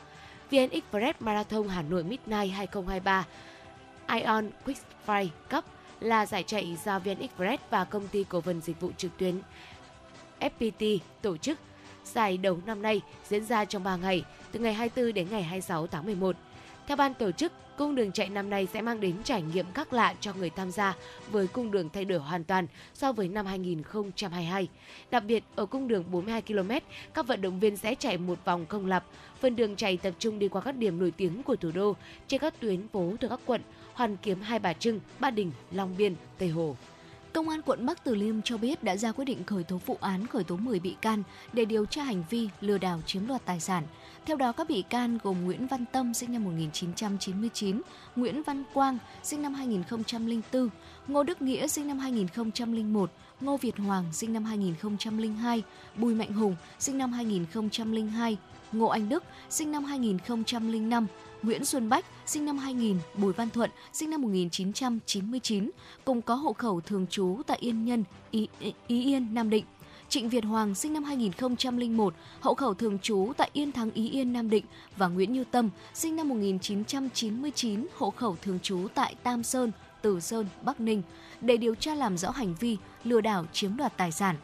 [0.51, 3.27] VN Express Marathon Hà Nội Midnight 2023
[4.09, 5.65] Ion Quick Fire Cup
[6.01, 9.41] là giải chạy do VN Express và công ty cổ phần dịch vụ trực tuyến
[10.41, 11.59] FPT tổ chức.
[12.05, 15.87] Giải đấu năm nay diễn ra trong 3 ngày, từ ngày 24 đến ngày 26
[15.87, 16.37] tháng 11.
[16.87, 19.93] Theo ban tổ chức, Cung đường chạy năm nay sẽ mang đến trải nghiệm khác
[19.93, 20.97] lạ cho người tham gia
[21.31, 24.69] với cung đường thay đổi hoàn toàn so với năm 2022.
[25.11, 26.71] Đặc biệt, ở cung đường 42 km,
[27.15, 29.05] các vận động viên sẽ chạy một vòng công lập.
[29.41, 31.97] Phần đường chạy tập trung đi qua các điểm nổi tiếng của thủ đô
[32.29, 33.61] trên các tuyến phố từ các quận
[33.95, 36.77] Hoàn Kiếm, Hai Bà Trưng, Ba Đình, Long Biên, Tây Hồ.
[37.33, 39.99] Công an quận Bắc Từ Liêm cho biết đã ra quyết định khởi tố vụ
[40.01, 43.45] án khởi tố 10 bị can để điều tra hành vi lừa đảo chiếm đoạt
[43.45, 43.85] tài sản.
[44.27, 47.81] Theo đó, các bị can gồm Nguyễn Văn Tâm sinh năm 1999,
[48.17, 50.69] Nguyễn Văn Quang sinh năm 2004,
[51.09, 53.11] Ngô Đức Nghĩa sinh năm 2001,
[53.41, 55.63] Ngô Việt Hoàng sinh năm 2002,
[55.97, 58.37] Bùi Mạnh Hùng sinh năm 2002,
[58.73, 61.07] Ngô Anh Đức sinh năm 2005,
[61.43, 65.71] Nguyễn Xuân Bách, sinh năm 2000, Bùi Văn Thuận, sinh năm 1999,
[66.05, 68.49] cùng có hộ khẩu thường trú tại Yên Nhân, Ý,
[68.87, 69.65] Ý Yên, Nam Định.
[70.17, 74.33] Trịnh Việt Hoàng sinh năm 2001, hộ khẩu thường trú tại Yên Thắng Ý Yên
[74.33, 74.65] Nam Định
[74.97, 80.21] và Nguyễn Như Tâm sinh năm 1999, hộ khẩu thường trú tại Tam Sơn, Từ
[80.21, 81.03] Sơn, Bắc Ninh
[81.41, 84.37] để điều tra làm rõ hành vi lừa đảo chiếm đoạt tài sản.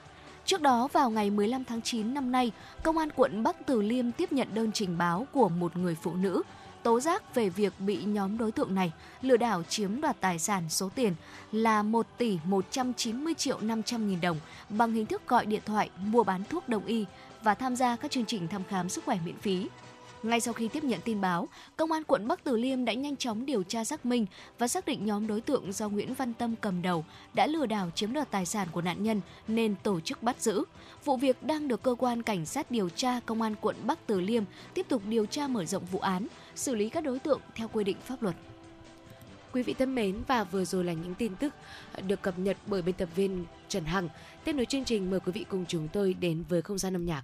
[0.45, 4.13] Trước đó vào ngày 15 tháng 9 năm nay, Công an quận Bắc Từ Liêm
[4.13, 6.43] tiếp nhận đơn trình báo của một người phụ nữ
[6.83, 8.93] tố giác về việc bị nhóm đối tượng này
[9.23, 11.15] lừa đảo chiếm đoạt tài sản số tiền
[11.53, 16.25] là 1 tỷ 190 triệu 500 nghìn đồng bằng hình thức gọi điện thoại mua
[16.25, 17.05] bán thuốc đông y
[17.43, 19.69] và tham gia các chương trình thăm khám sức khỏe miễn phí.
[20.23, 23.17] Ngay sau khi tiếp nhận tin báo, Công an quận Bắc Từ Liêm đã nhanh
[23.17, 24.27] chóng điều tra xác minh
[24.59, 27.05] và xác định nhóm đối tượng do Nguyễn Văn Tâm cầm đầu
[27.35, 30.65] đã lừa đảo chiếm đoạt tài sản của nạn nhân nên tổ chức bắt giữ.
[31.05, 34.21] Vụ việc đang được cơ quan cảnh sát điều tra Công an quận Bắc Từ
[34.21, 37.69] Liêm tiếp tục điều tra mở rộng vụ án, xử lý các đối tượng theo
[37.69, 38.37] quy định pháp luật.
[39.53, 41.55] Quý vị thân mến và vừa rồi là những tin tức
[42.07, 44.09] được cập nhật bởi biên tập viên Trần Hằng.
[44.45, 47.07] Tiếp nối chương trình mời quý vị cùng chúng tôi đến với không gian âm
[47.07, 47.23] nhạc.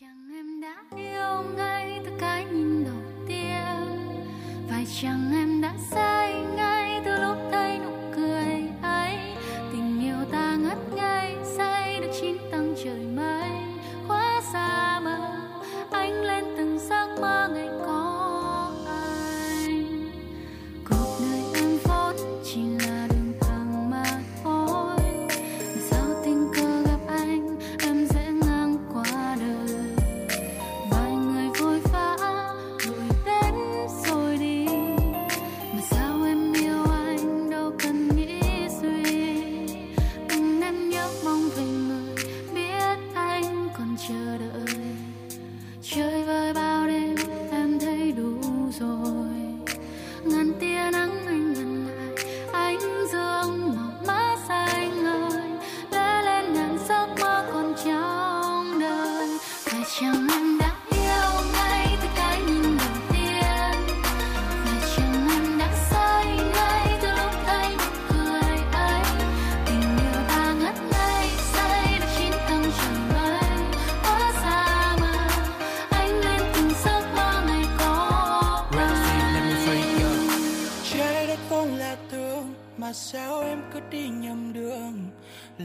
[0.00, 4.24] chăng em đã yêu ngay từ cái nhìn đầu tiên.
[4.70, 6.77] Phải chăng em đã sai ngay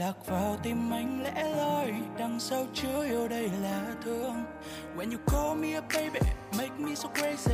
[0.04, 4.44] lạc vào tim anh lẽ loi, đằng sau chứa yêu đây là thương.
[4.96, 6.20] When you call me a baby,
[6.58, 7.53] make me so crazy.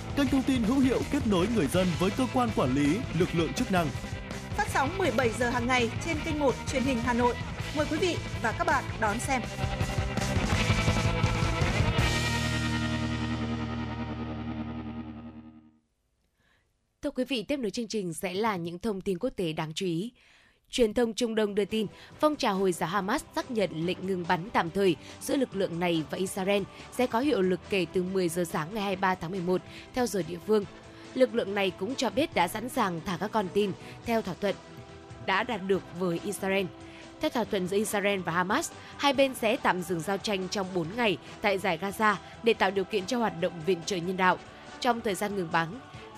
[0.17, 3.29] kênh thông tin hữu hiệu kết nối người dân với cơ quan quản lý, lực
[3.33, 3.87] lượng chức năng.
[4.57, 7.35] Phát sóng 17 giờ hàng ngày trên kênh 1 truyền hình Hà Nội.
[7.77, 9.41] Mời quý vị và các bạn đón xem.
[17.01, 19.71] Thưa quý vị, tiếp nối chương trình sẽ là những thông tin quốc tế đáng
[19.75, 20.11] chú ý.
[20.71, 21.87] Truyền thông Trung Đông đưa tin,
[22.19, 25.79] phong trào Hồi giáo Hamas xác nhận lệnh ngừng bắn tạm thời giữa lực lượng
[25.79, 29.31] này và Israel sẽ có hiệu lực kể từ 10 giờ sáng ngày 23 tháng
[29.31, 29.61] 11
[29.93, 30.65] theo giờ địa phương.
[31.13, 33.71] Lực lượng này cũng cho biết đã sẵn sàng thả các con tin
[34.05, 34.55] theo thỏa thuận
[35.25, 36.65] đã đạt được với Israel.
[37.21, 40.67] Theo thỏa thuận giữa Israel và Hamas, hai bên sẽ tạm dừng giao tranh trong
[40.73, 44.17] 4 ngày tại giải Gaza để tạo điều kiện cho hoạt động viện trợ nhân
[44.17, 44.37] đạo.
[44.79, 45.67] Trong thời gian ngừng bắn,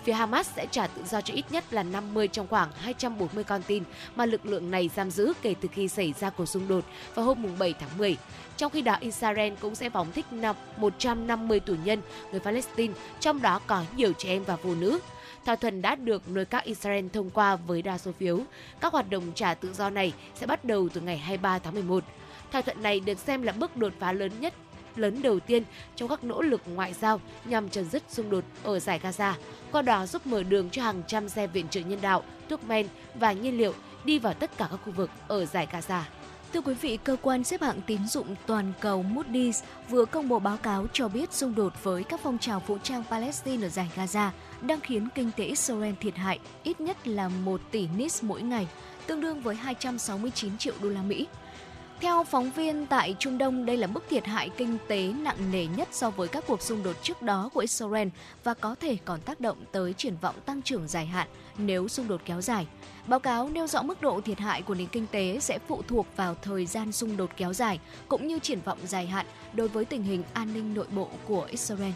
[0.04, 3.62] phía Hamas sẽ trả tự do cho ít nhất là 50 trong khoảng 240 con
[3.66, 3.82] tin
[4.16, 6.84] mà lực lượng này giam giữ kể từ khi xảy ra cuộc xung đột
[7.14, 8.16] vào hôm 7 tháng 10.
[8.56, 10.26] Trong khi đó, Israel cũng sẽ phóng thích
[10.76, 12.00] 150 tù nhân
[12.30, 14.98] người Palestine, trong đó có nhiều trẻ em và phụ nữ.
[15.44, 18.40] Thỏa thuận đã được nội các Israel thông qua với đa số phiếu.
[18.80, 22.04] Các hoạt động trả tự do này sẽ bắt đầu từ ngày 23 tháng 11.
[22.52, 24.54] Thỏa thuận này được xem là bước đột phá lớn nhất
[24.98, 25.62] lớn đầu tiên
[25.96, 29.32] trong các nỗ lực ngoại giao nhằm chấm dứt xung đột ở giải Gaza,
[29.72, 32.86] qua đó giúp mở đường cho hàng trăm xe viện trợ nhân đạo, thuốc men
[33.14, 33.74] và nhiên liệu
[34.04, 36.02] đi vào tất cả các khu vực ở giải Gaza.
[36.52, 40.38] Thưa quý vị, cơ quan xếp hạng tín dụng toàn cầu Moody's vừa công bố
[40.38, 43.90] báo cáo cho biết xung đột với các phong trào vũ trang Palestine ở giải
[43.96, 44.30] Gaza
[44.60, 48.68] đang khiến kinh tế Israel thiệt hại ít nhất là 1 tỷ nis mỗi ngày,
[49.06, 51.26] tương đương với 269 triệu đô la Mỹ.
[52.04, 55.66] Theo phóng viên tại Trung Đông, đây là mức thiệt hại kinh tế nặng nề
[55.66, 58.08] nhất so với các cuộc xung đột trước đó của Israel
[58.44, 61.28] và có thể còn tác động tới triển vọng tăng trưởng dài hạn
[61.58, 62.66] nếu xung đột kéo dài.
[63.06, 66.06] Báo cáo nêu rõ mức độ thiệt hại của nền kinh tế sẽ phụ thuộc
[66.16, 69.84] vào thời gian xung đột kéo dài cũng như triển vọng dài hạn đối với
[69.84, 71.92] tình hình an ninh nội bộ của Israel.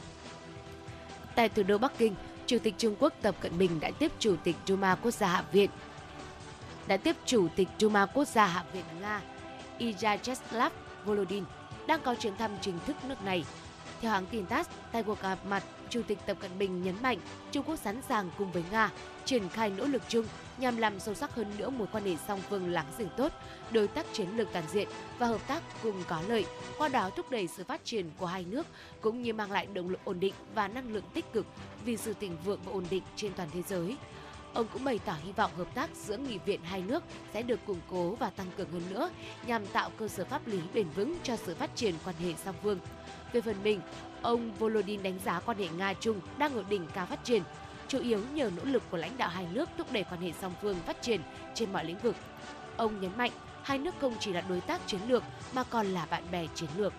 [1.34, 2.14] Tại thủ đô Bắc Kinh,
[2.46, 5.44] Chủ tịch Trung Quốc Tập Cận Bình đã tiếp Chủ tịch Duma Quốc gia Hạ
[5.52, 5.70] viện
[6.86, 9.20] đã tiếp Chủ tịch Duma Quốc gia Hạ viện Nga
[9.78, 10.72] Vyacheslav
[11.04, 11.44] Volodin
[11.86, 13.44] đang có chuyến thăm chính thức nước này.
[14.00, 17.18] Theo hãng tin TASS, tại cuộc gặp mặt, Chủ tịch Tập Cận Bình nhấn mạnh
[17.52, 18.90] Trung Quốc sẵn sàng cùng với Nga
[19.24, 20.26] triển khai nỗ lực chung
[20.58, 23.32] nhằm làm sâu sắc hơn nữa mối quan hệ song phương láng giềng tốt,
[23.70, 26.46] đối tác chiến lược toàn diện và hợp tác cùng có lợi,
[26.78, 28.66] qua đó thúc đẩy sự phát triển của hai nước
[29.00, 31.46] cũng như mang lại động lực ổn định và năng lượng tích cực
[31.84, 33.96] vì sự thịnh vượng và ổn định trên toàn thế giới.
[34.58, 37.04] Ông cũng bày tỏ hy vọng hợp tác giữa nghị viện hai nước
[37.34, 39.10] sẽ được củng cố và tăng cường hơn nữa
[39.46, 42.54] nhằm tạo cơ sở pháp lý bền vững cho sự phát triển quan hệ song
[42.62, 42.78] phương.
[43.32, 43.80] Về phần mình,
[44.22, 47.42] ông Volodin đánh giá quan hệ Nga-Trung đang ở đỉnh cao phát triển,
[47.88, 50.52] chủ yếu nhờ nỗ lực của lãnh đạo hai nước thúc đẩy quan hệ song
[50.62, 51.20] phương phát triển
[51.54, 52.16] trên mọi lĩnh vực.
[52.76, 53.32] Ông nhấn mạnh,
[53.62, 56.70] hai nước không chỉ là đối tác chiến lược mà còn là bạn bè chiến
[56.76, 56.92] lược.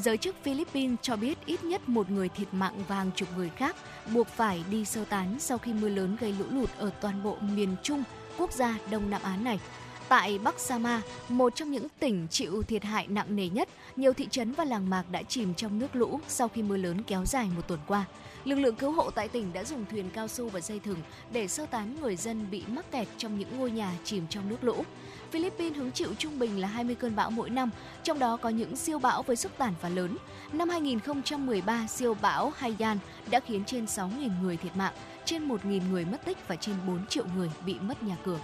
[0.00, 3.50] Giới chức Philippines cho biết ít nhất một người thiệt mạng và hàng chục người
[3.56, 3.76] khác
[4.14, 7.36] buộc phải đi sơ tán sau khi mưa lớn gây lũ lụt ở toàn bộ
[7.40, 8.02] miền Trung,
[8.38, 9.60] quốc gia Đông Nam Á này.
[10.08, 14.28] Tại Bắc Sama, một trong những tỉnh chịu thiệt hại nặng nề nhất, nhiều thị
[14.30, 17.48] trấn và làng mạc đã chìm trong nước lũ sau khi mưa lớn kéo dài
[17.56, 18.04] một tuần qua.
[18.44, 20.98] Lực lượng cứu hộ tại tỉnh đã dùng thuyền cao su và dây thừng
[21.32, 24.64] để sơ tán người dân bị mắc kẹt trong những ngôi nhà chìm trong nước
[24.64, 24.84] lũ.
[25.30, 27.70] Philippines hứng chịu trung bình là 20 cơn bão mỗi năm,
[28.02, 30.16] trong đó có những siêu bão với sức tàn phá lớn.
[30.52, 32.98] Năm 2013, siêu bão Haiyan
[33.30, 37.06] đã khiến trên 6.000 người thiệt mạng, trên 1.000 người mất tích và trên 4
[37.06, 38.38] triệu người bị mất nhà cửa.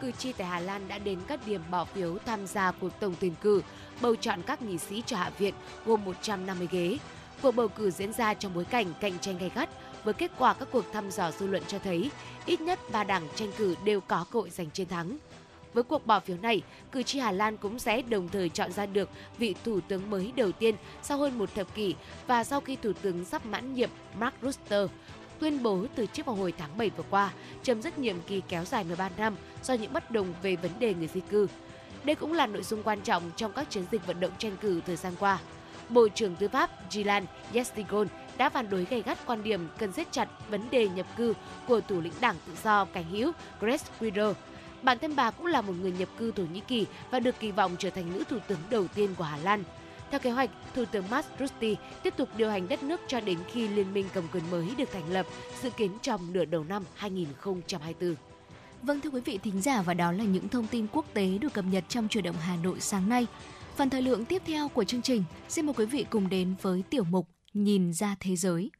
[0.00, 3.14] Cử tri tại Hà Lan đã đến các điểm bỏ phiếu tham gia cuộc tổng
[3.20, 3.62] tuyển cử,
[4.00, 5.54] bầu chọn các nghị sĩ cho Hạ viện
[5.86, 6.98] gồm 150 ghế.
[7.42, 9.68] Cuộc bầu cử diễn ra trong bối cảnh cạnh tranh gay gắt,
[10.04, 12.10] với kết quả các cuộc thăm dò dư luận cho thấy
[12.46, 15.16] ít nhất ba đảng tranh cử đều có cơ hội giành chiến thắng.
[15.76, 16.62] Với cuộc bỏ phiếu này,
[16.92, 20.32] cử tri Hà Lan cũng sẽ đồng thời chọn ra được vị thủ tướng mới
[20.36, 21.94] đầu tiên sau hơn một thập kỷ
[22.26, 24.76] và sau khi thủ tướng sắp mãn nhiệm Mark Rutte
[25.38, 28.64] tuyên bố từ chức vào hồi tháng 7 vừa qua, chấm dứt nhiệm kỳ kéo
[28.64, 31.46] dài 13 năm do những bất đồng về vấn đề người di cư.
[32.04, 34.80] Đây cũng là nội dung quan trọng trong các chiến dịch vận động tranh cử
[34.86, 35.38] thời gian qua.
[35.88, 38.06] Bộ trưởng Tư pháp Gilan Yestigon
[38.38, 41.34] đã phản đối gay gắt quan điểm cần siết chặt vấn đề nhập cư
[41.68, 44.32] của thủ lĩnh đảng tự do cánh hữu Chris Guido
[44.82, 47.50] Bản thân bà cũng là một người nhập cư Thổ Nhĩ Kỳ và được kỳ
[47.50, 49.64] vọng trở thành nữ thủ tướng đầu tiên của Hà Lan.
[50.10, 53.38] Theo kế hoạch, Thủ tướng Mark Rutte tiếp tục điều hành đất nước cho đến
[53.52, 55.26] khi liên minh cầm quyền mới được thành lập,
[55.62, 58.14] dự kiến trong nửa đầu năm 2024.
[58.82, 61.52] Vâng thưa quý vị thính giả và đó là những thông tin quốc tế được
[61.52, 63.26] cập nhật trong chuyển động Hà Nội sáng nay.
[63.76, 66.84] Phần thời lượng tiếp theo của chương trình, xin mời quý vị cùng đến với
[66.90, 68.70] tiểu mục Nhìn ra thế giới.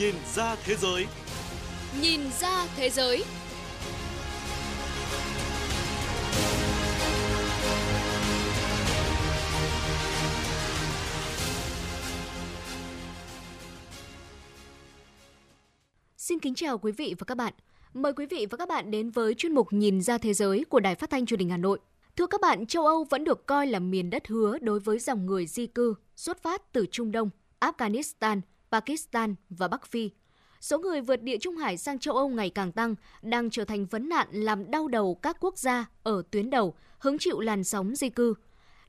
[0.00, 1.06] Nhìn ra thế giới.
[2.00, 3.24] Nhìn ra thế giới.
[16.16, 17.52] Xin kính chào quý vị và các bạn.
[17.94, 20.80] Mời quý vị và các bạn đến với chuyên mục Nhìn ra thế giới của
[20.80, 21.78] Đài Phát thanh Truyền hình Hà Nội.
[22.16, 25.26] Thưa các bạn, châu Âu vẫn được coi là miền đất hứa đối với dòng
[25.26, 27.30] người di cư xuất phát từ Trung Đông,
[27.60, 28.40] Afghanistan,
[28.72, 30.10] Pakistan và Bắc Phi.
[30.60, 33.86] Số người vượt địa Trung Hải sang châu Âu ngày càng tăng, đang trở thành
[33.86, 37.94] vấn nạn làm đau đầu các quốc gia ở tuyến đầu, hứng chịu làn sóng
[37.94, 38.34] di cư.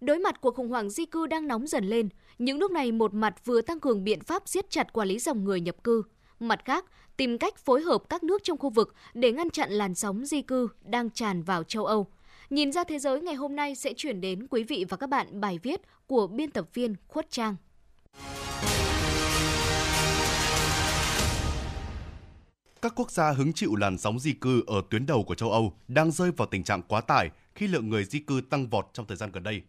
[0.02, 2.10] Đối mặt cuộc khủng hoảng di cư đang nóng dần lên,
[2.40, 5.44] những nước này một mặt vừa tăng cường biện pháp siết chặt quản lý dòng
[5.44, 6.04] người nhập cư,
[6.40, 6.86] mặt khác
[7.18, 10.42] tìm cách phối hợp các nước trong khu vực để ngăn chặn làn sóng di
[10.42, 12.08] cư đang tràn vào châu Âu.
[12.50, 15.42] Nhìn ra thế giới ngày hôm nay sẽ chuyển đến quý vị và các bạn
[15.42, 17.56] bài viết của biên tập viên Khuất Trang.
[22.82, 25.74] Các quốc gia hứng chịu làn sóng di cư ở tuyến đầu của châu Âu
[25.88, 29.08] đang rơi vào tình trạng quá tải khi lượng người di cư tăng vọt trong
[29.08, 29.62] thời gian gần đây.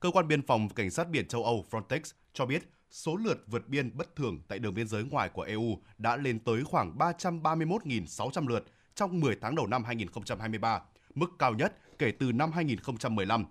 [0.00, 2.00] Cơ quan biên phòng cảnh sát biển châu Âu Frontex
[2.34, 5.78] cho biết số lượt vượt biên bất thường tại đường biên giới ngoài của EU
[5.98, 8.64] đã lên tới khoảng 331.600 lượt
[8.94, 10.80] trong 10 tháng đầu năm 2023,
[11.14, 13.44] mức cao nhất kể từ năm 2015.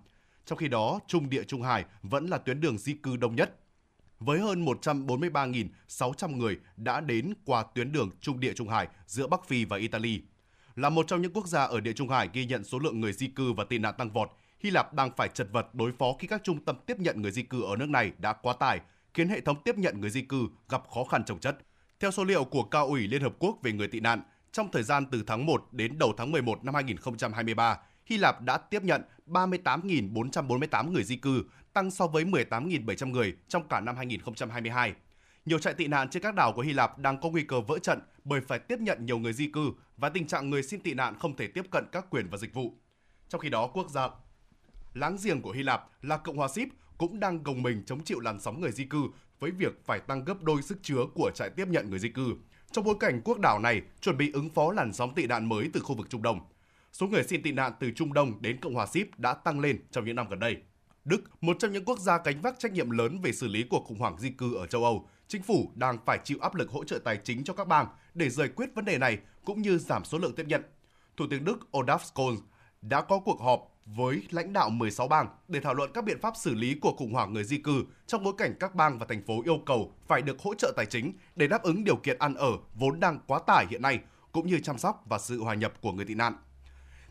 [0.46, 3.59] Trong khi đó, Trung Địa Trung Hải vẫn là tuyến đường di cư đông nhất.
[4.20, 9.48] Với hơn 143.600 người đã đến qua tuyến đường Trung Địa Trung Hải giữa Bắc
[9.48, 10.20] Phi và Italy.
[10.76, 13.12] Là một trong những quốc gia ở Địa Trung Hải ghi nhận số lượng người
[13.12, 16.06] di cư và tị nạn tăng vọt, Hy Lạp đang phải chật vật đối phó
[16.18, 18.80] khi các trung tâm tiếp nhận người di cư ở nước này đã quá tải,
[19.14, 21.58] khiến hệ thống tiếp nhận người di cư gặp khó khăn trồng chất.
[22.00, 24.82] Theo số liệu của Cao ủy Liên Hợp Quốc về người tị nạn, trong thời
[24.82, 29.02] gian từ tháng 1 đến đầu tháng 11 năm 2023, Hy Lạp đã tiếp nhận
[29.26, 34.94] 38.448 người di cư, tăng so với 18.700 người trong cả năm 2022.
[35.44, 37.78] Nhiều trại tị nạn trên các đảo của Hy Lạp đang có nguy cơ vỡ
[37.78, 40.94] trận bởi phải tiếp nhận nhiều người di cư và tình trạng người xin tị
[40.94, 42.74] nạn không thể tiếp cận các quyền và dịch vụ.
[43.28, 44.08] Trong khi đó, quốc gia
[44.94, 46.68] láng giềng của Hy Lạp là Cộng hòa Síp
[46.98, 49.02] cũng đang gồng mình chống chịu làn sóng người di cư
[49.40, 52.34] với việc phải tăng gấp đôi sức chứa của trại tiếp nhận người di cư.
[52.72, 55.70] Trong bối cảnh quốc đảo này chuẩn bị ứng phó làn sóng tị nạn mới
[55.72, 56.40] từ khu vực Trung Đông.
[56.92, 59.78] Số người xin tị nạn từ Trung Đông đến Cộng hòa Síp đã tăng lên
[59.90, 60.56] trong những năm gần đây.
[61.10, 63.84] Đức, một trong những quốc gia gánh vác trách nhiệm lớn về xử lý cuộc
[63.84, 66.84] khủng hoảng di cư ở châu Âu, chính phủ đang phải chịu áp lực hỗ
[66.84, 70.04] trợ tài chính cho các bang để giải quyết vấn đề này cũng như giảm
[70.04, 70.62] số lượng tiếp nhận.
[71.16, 72.36] Thủ tướng Đức Olaf Scholz
[72.82, 76.34] đã có cuộc họp với lãnh đạo 16 bang để thảo luận các biện pháp
[76.36, 79.22] xử lý cuộc khủng hoảng người di cư trong bối cảnh các bang và thành
[79.22, 82.34] phố yêu cầu phải được hỗ trợ tài chính để đáp ứng điều kiện ăn
[82.34, 84.00] ở vốn đang quá tải hiện nay,
[84.32, 86.34] cũng như chăm sóc và sự hòa nhập của người tị nạn.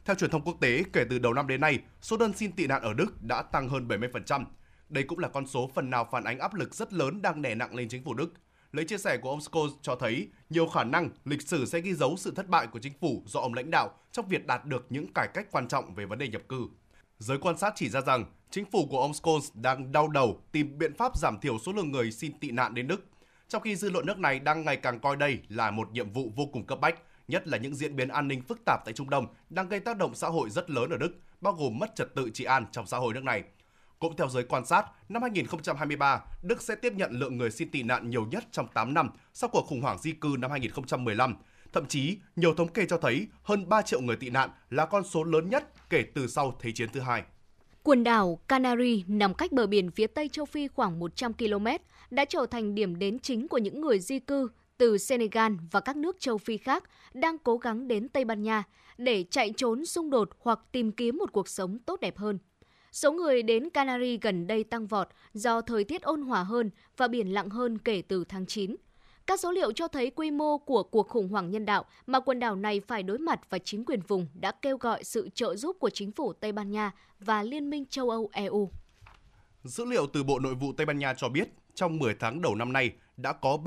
[0.09, 2.67] Theo truyền thông quốc tế, kể từ đầu năm đến nay, số đơn xin tị
[2.67, 4.45] nạn ở Đức đã tăng hơn 70%.
[4.89, 7.55] Đây cũng là con số phần nào phản ánh áp lực rất lớn đang đè
[7.55, 8.33] nặng lên chính phủ Đức.
[8.71, 11.93] Lấy chia sẻ của ông Scholz cho thấy nhiều khả năng lịch sử sẽ ghi
[11.93, 14.85] dấu sự thất bại của chính phủ do ông lãnh đạo trong việc đạt được
[14.89, 16.67] những cải cách quan trọng về vấn đề nhập cư.
[17.17, 20.77] Giới quan sát chỉ ra rằng chính phủ của ông Scholz đang đau đầu tìm
[20.77, 23.05] biện pháp giảm thiểu số lượng người xin tị nạn đến Đức,
[23.47, 26.31] trong khi dư luận nước này đang ngày càng coi đây là một nhiệm vụ
[26.35, 26.95] vô cùng cấp bách,
[27.29, 29.97] nhất là những diễn biến an ninh phức tạp tại Trung Đông đang gây tác
[29.97, 31.11] động xã hội rất lớn ở Đức,
[31.41, 33.43] bao gồm mất trật tự trị an trong xã hội nước này.
[33.99, 37.83] Cũng theo giới quan sát, năm 2023, Đức sẽ tiếp nhận lượng người xin tị
[37.83, 41.35] nạn nhiều nhất trong 8 năm sau cuộc khủng hoảng di cư năm 2015.
[41.73, 45.03] Thậm chí, nhiều thống kê cho thấy hơn 3 triệu người tị nạn là con
[45.03, 47.23] số lớn nhất kể từ sau Thế chiến thứ hai.
[47.83, 51.67] Quần đảo Canary nằm cách bờ biển phía tây châu Phi khoảng 100 km,
[52.11, 54.47] đã trở thành điểm đến chính của những người di cư
[54.79, 58.63] từ Senegal và các nước châu Phi khác đang cố gắng đến Tây Ban Nha
[58.97, 62.39] để chạy trốn xung đột hoặc tìm kiếm một cuộc sống tốt đẹp hơn.
[62.91, 67.07] Số người đến Canary gần đây tăng vọt do thời tiết ôn hòa hơn và
[67.07, 68.75] biển lặng hơn kể từ tháng 9.
[69.27, 72.39] Các số liệu cho thấy quy mô của cuộc khủng hoảng nhân đạo mà quần
[72.39, 75.77] đảo này phải đối mặt và chính quyền vùng đã kêu gọi sự trợ giúp
[75.79, 78.69] của chính phủ Tây Ban Nha và Liên minh châu Âu EU.
[79.63, 82.55] Dữ liệu từ Bộ Nội vụ Tây Ban Nha cho biết, trong 10 tháng đầu
[82.55, 83.57] năm nay đã có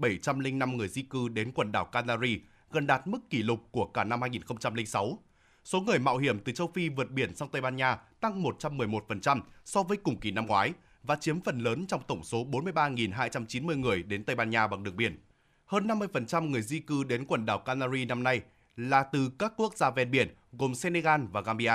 [0.00, 2.40] 705 người di cư đến quần đảo Canary,
[2.70, 5.18] gần đạt mức kỷ lục của cả năm 2006.
[5.64, 9.40] Số người mạo hiểm từ châu Phi vượt biển sang Tây Ban Nha tăng 111%
[9.64, 10.72] so với cùng kỳ năm ngoái
[11.02, 14.96] và chiếm phần lớn trong tổng số 43.290 người đến Tây Ban Nha bằng đường
[14.96, 15.18] biển.
[15.66, 18.40] hơn 50% người di cư đến quần đảo Canary năm nay
[18.76, 21.72] là từ các quốc gia ven biển gồm Senegal và Gambia.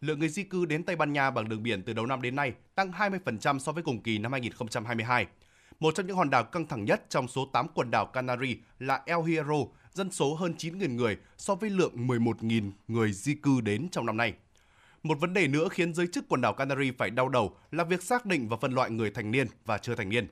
[0.00, 2.36] Lượng người di cư đến Tây Ban Nha bằng đường biển từ đầu năm đến
[2.36, 5.26] nay tăng 20% so với cùng kỳ năm 2022.
[5.80, 9.02] Một trong những hòn đảo căng thẳng nhất trong số 8 quần đảo Canary là
[9.06, 9.54] El Hierro,
[9.92, 14.16] dân số hơn 9.000 người so với lượng 11.000 người di cư đến trong năm
[14.16, 14.32] nay.
[15.02, 18.02] Một vấn đề nữa khiến giới chức quần đảo Canary phải đau đầu là việc
[18.02, 20.28] xác định và phân loại người thành niên và chưa thành niên.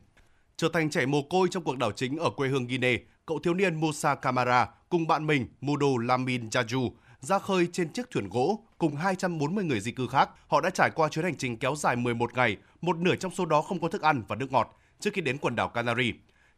[0.57, 3.55] Trở thành trẻ mồ côi trong cuộc đảo chính ở quê hương Guinea, cậu thiếu
[3.55, 6.90] niên Musa Kamara cùng bạn mình Mudo Lamin Jaju
[7.20, 10.30] ra khơi trên chiếc thuyền gỗ cùng 240 người di cư khác.
[10.49, 13.47] Họ đã trải qua chuyến hành trình kéo dài 11 ngày, một nửa trong số
[13.47, 16.12] đó không có thức ăn và nước ngọt trước khi đến quần đảo Canary.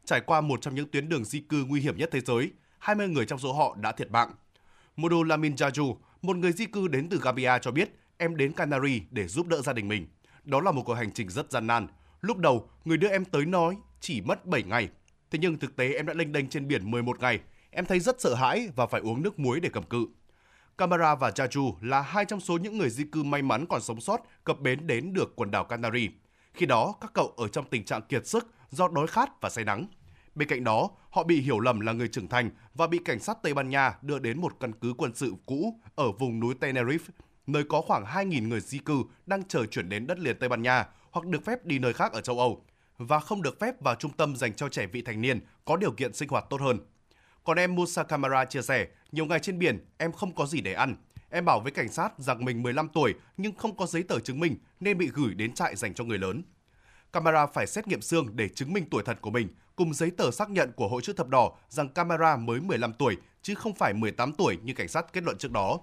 [0.05, 3.07] Trải qua một trong những tuyến đường di cư nguy hiểm nhất thế giới, 20
[3.07, 4.31] người trong số họ đã thiệt mạng.
[4.95, 9.01] Modo Lamin Jaju, một người di cư đến từ Gambia cho biết, em đến Canary
[9.11, 10.07] để giúp đỡ gia đình mình.
[10.43, 11.87] Đó là một cuộc hành trình rất gian nan.
[12.21, 14.89] Lúc đầu, người đưa em tới nói chỉ mất 7 ngày.
[15.31, 17.39] Thế nhưng thực tế em đã lênh đênh trên biển 11 ngày.
[17.71, 20.07] Em thấy rất sợ hãi và phải uống nước muối để cầm cự.
[20.77, 24.01] Camara và Jaju là hai trong số những người di cư may mắn còn sống
[24.01, 26.09] sót cập bến đến được quần đảo Canary.
[26.53, 29.65] Khi đó, các cậu ở trong tình trạng kiệt sức do đói khát và say
[29.65, 29.87] nắng.
[30.35, 33.37] Bên cạnh đó, họ bị hiểu lầm là người trưởng thành và bị cảnh sát
[33.43, 37.09] Tây Ban Nha đưa đến một căn cứ quân sự cũ ở vùng núi Tenerife,
[37.47, 40.61] nơi có khoảng 2.000 người di cư đang chờ chuyển đến đất liền Tây Ban
[40.61, 42.65] Nha hoặc được phép đi nơi khác ở châu Âu
[42.97, 45.91] và không được phép vào trung tâm dành cho trẻ vị thành niên có điều
[45.91, 46.79] kiện sinh hoạt tốt hơn.
[47.43, 50.73] Còn em Musa Kamara chia sẻ, nhiều ngày trên biển em không có gì để
[50.73, 50.95] ăn.
[51.29, 54.39] Em bảo với cảnh sát rằng mình 15 tuổi nhưng không có giấy tờ chứng
[54.39, 56.43] minh nên bị gửi đến trại dành cho người lớn.
[57.13, 60.31] Camera phải xét nghiệm xương để chứng minh tuổi thật của mình, cùng giấy tờ
[60.31, 63.93] xác nhận của Hội chữ thập đỏ rằng Camera mới 15 tuổi chứ không phải
[63.93, 65.79] 18 tuổi như cảnh sát kết luận trước đó.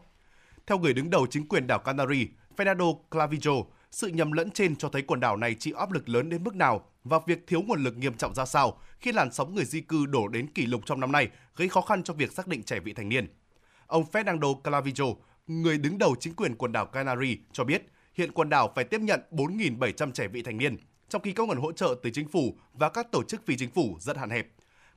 [0.66, 4.88] Theo người đứng đầu chính quyền đảo Canary, Fernando Clavijo, sự nhầm lẫn trên cho
[4.88, 7.84] thấy quần đảo này chịu áp lực lớn đến mức nào và việc thiếu nguồn
[7.84, 10.80] lực nghiêm trọng ra sao khi làn sóng người di cư đổ đến kỷ lục
[10.86, 13.26] trong năm nay gây khó khăn cho việc xác định trẻ vị thành niên.
[13.86, 15.14] Ông Fernando Clavijo,
[15.46, 17.82] người đứng đầu chính quyền quần đảo Canary cho biết
[18.14, 20.76] hiện quần đảo phải tiếp nhận 4.700 trẻ vị thành niên,
[21.08, 23.70] trong khi các nguồn hỗ trợ từ chính phủ và các tổ chức phi chính
[23.70, 24.48] phủ rất hạn hẹp.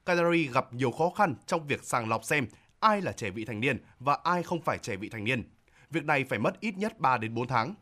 [0.05, 2.47] Canary gặp nhiều khó khăn trong việc sàng lọc xem
[2.79, 5.43] ai là trẻ vị thành niên và ai không phải trẻ vị thành niên.
[5.89, 7.75] Việc này phải mất ít nhất 3 đến 4 tháng.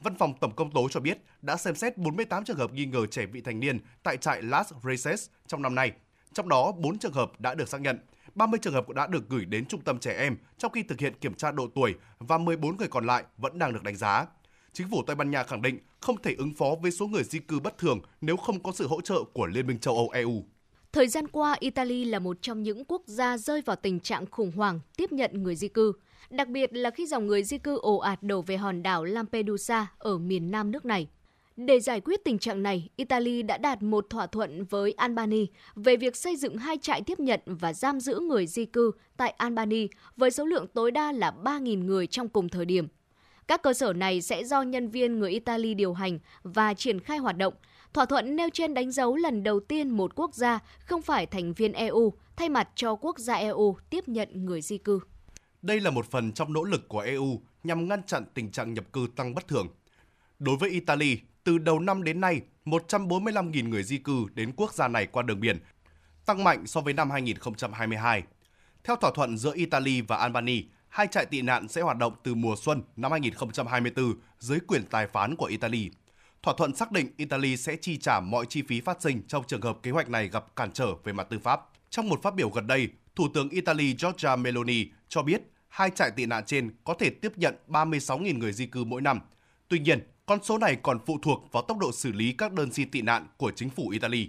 [0.00, 3.06] Văn phòng Tổng công tố cho biết đã xem xét 48 trường hợp nghi ngờ
[3.06, 5.92] trẻ vị thành niên tại trại Las Races trong năm nay.
[6.32, 7.98] Trong đó, 4 trường hợp đã được xác nhận,
[8.34, 11.14] 30 trường hợp đã được gửi đến trung tâm trẻ em trong khi thực hiện
[11.20, 14.26] kiểm tra độ tuổi và 14 người còn lại vẫn đang được đánh giá.
[14.72, 17.38] Chính phủ Tây Ban Nha khẳng định không thể ứng phó với số người di
[17.38, 20.44] cư bất thường nếu không có sự hỗ trợ của Liên minh châu Âu EU.
[20.92, 24.52] Thời gian qua, Italy là một trong những quốc gia rơi vào tình trạng khủng
[24.56, 25.92] hoảng tiếp nhận người di cư
[26.30, 29.86] đặc biệt là khi dòng người di cư ồ ạt đổ về hòn đảo Lampedusa
[29.98, 31.08] ở miền nam nước này.
[31.56, 35.96] Để giải quyết tình trạng này, Italy đã đạt một thỏa thuận với Albany về
[35.96, 39.88] việc xây dựng hai trại tiếp nhận và giam giữ người di cư tại Albany
[40.16, 42.88] với số lượng tối đa là 3.000 người trong cùng thời điểm.
[43.48, 47.18] Các cơ sở này sẽ do nhân viên người Italy điều hành và triển khai
[47.18, 47.54] hoạt động.
[47.92, 51.52] Thỏa thuận nêu trên đánh dấu lần đầu tiên một quốc gia không phải thành
[51.52, 55.00] viên EU thay mặt cho quốc gia EU tiếp nhận người di cư.
[55.62, 58.92] Đây là một phần trong nỗ lực của EU nhằm ngăn chặn tình trạng nhập
[58.92, 59.68] cư tăng bất thường.
[60.38, 64.88] Đối với Italy, từ đầu năm đến nay, 145.000 người di cư đến quốc gia
[64.88, 65.58] này qua đường biển,
[66.26, 68.22] tăng mạnh so với năm 2022.
[68.84, 72.34] Theo thỏa thuận giữa Italy và Albany, hai trại tị nạn sẽ hoạt động từ
[72.34, 75.90] mùa xuân năm 2024 dưới quyền tài phán của Italy.
[76.42, 79.62] Thỏa thuận xác định Italy sẽ chi trả mọi chi phí phát sinh trong trường
[79.62, 81.60] hợp kế hoạch này gặp cản trở về mặt tư pháp.
[81.90, 86.10] Trong một phát biểu gần đây, Thủ tướng Italy Giorgia Meloni cho biết hai trại
[86.10, 89.20] tị nạn trên có thể tiếp nhận 36.000 người di cư mỗi năm.
[89.68, 92.72] Tuy nhiên, con số này còn phụ thuộc vào tốc độ xử lý các đơn
[92.72, 94.28] xin tị nạn của chính phủ Italy.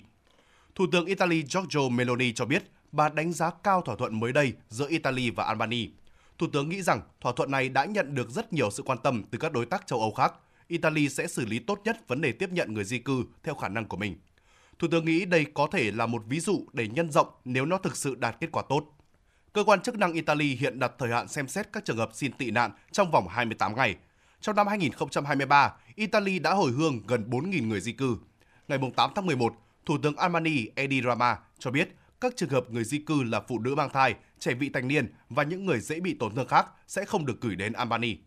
[0.76, 4.54] Thủ tướng Italy Giorgio Meloni cho biết bà đánh giá cao thỏa thuận mới đây
[4.70, 5.88] giữa Italy và Albania.
[6.38, 9.24] Thủ tướng nghĩ rằng thỏa thuận này đã nhận được rất nhiều sự quan tâm
[9.32, 10.34] từ các đối tác châu Âu khác.
[10.68, 13.70] Italy sẽ xử lý tốt nhất vấn đề tiếp nhận người di cư theo khả
[13.70, 14.16] năng của mình.
[14.80, 17.78] Thủ tướng nghĩ đây có thể là một ví dụ để nhân rộng nếu nó
[17.78, 18.84] thực sự đạt kết quả tốt.
[19.54, 22.32] Cơ quan chức năng Italy hiện đặt thời hạn xem xét các trường hợp xin
[22.32, 23.96] tị nạn trong vòng 28 ngày.
[24.42, 28.18] Trong năm 2023, Italy đã hồi hương gần 4.000 người di cư.
[28.68, 29.54] Ngày 8 tháng 11,
[29.86, 33.60] Thủ tướng Armani Edi Rama cho biết các trường hợp người di cư là phụ
[33.60, 36.68] nữ mang thai, trẻ vị thành niên và những người dễ bị tổn thương khác
[36.88, 38.18] sẽ không được gửi đến Albany.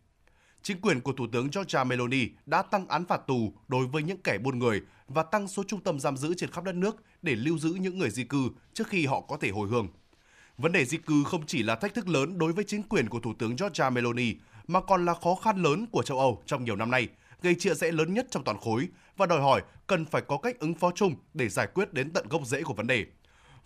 [0.63, 4.23] Chính quyền của Thủ tướng Giorgia Meloni đã tăng án phạt tù đối với những
[4.23, 7.37] kẻ buôn người và tăng số trung tâm giam giữ trên khắp đất nước để
[7.37, 9.89] lưu giữ những người di cư trước khi họ có thể hồi hương.
[10.59, 13.21] Vấn đề di cư không chỉ là thách thức lớn đối với chính quyền của
[13.21, 14.35] Thủ tướng Giorgia Meloni,
[14.69, 17.09] mà còn là khó khăn lớn của châu Âu trong nhiều năm nay,
[17.43, 20.59] gây chia rẽ lớn nhất trong toàn khối và đòi hỏi cần phải có cách
[20.59, 23.07] ứng phó chung để giải quyết đến tận gốc rễ của vấn đề.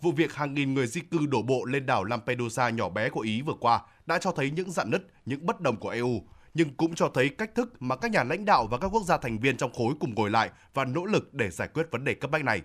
[0.01, 3.21] vụ việc hàng nghìn người di cư đổ bộ lên đảo Lampedusa nhỏ bé của
[3.21, 6.23] Ý vừa qua đã cho thấy những dạn nứt, những bất đồng của EU,
[6.55, 9.17] nhưng cũng cho thấy cách thức mà các nhà lãnh đạo và các quốc gia
[9.17, 12.15] thành viên trong khối cùng ngồi lại và nỗ lực để giải quyết vấn đề
[12.15, 12.63] cấp bách này.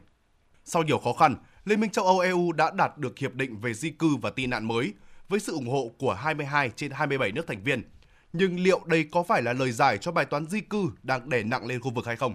[0.63, 1.35] Sau nhiều khó khăn,
[1.65, 4.47] Liên minh châu Âu EU đã đạt được hiệp định về di cư và tị
[4.47, 4.93] nạn mới
[5.29, 7.83] với sự ủng hộ của 22 trên 27 nước thành viên.
[8.33, 11.43] Nhưng liệu đây có phải là lời giải cho bài toán di cư đang đè
[11.43, 12.33] nặng lên khu vực hay không?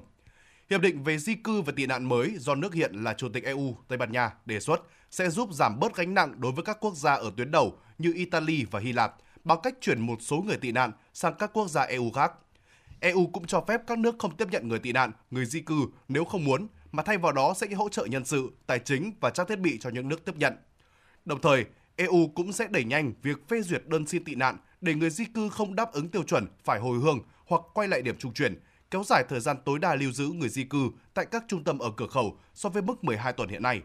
[0.70, 3.44] Hiệp định về di cư và tị nạn mới do nước hiện là Chủ tịch
[3.44, 6.76] EU Tây Ban Nha đề xuất sẽ giúp giảm bớt gánh nặng đối với các
[6.80, 9.14] quốc gia ở tuyến đầu như Italy và Hy Lạp
[9.44, 12.32] bằng cách chuyển một số người tị nạn sang các quốc gia EU khác.
[13.00, 15.86] EU cũng cho phép các nước không tiếp nhận người tị nạn, người di cư
[16.08, 19.30] nếu không muốn, mà thay vào đó sẽ hỗ trợ nhân sự, tài chính và
[19.30, 20.56] trang thiết bị cho những nước tiếp nhận.
[21.24, 21.64] Đồng thời,
[21.96, 25.24] EU cũng sẽ đẩy nhanh việc phê duyệt đơn xin tị nạn để người di
[25.24, 28.60] cư không đáp ứng tiêu chuẩn phải hồi hương hoặc quay lại điểm trung chuyển,
[28.90, 31.78] kéo dài thời gian tối đa lưu giữ người di cư tại các trung tâm
[31.78, 33.82] ở cửa khẩu so với mức 12 tuần hiện nay.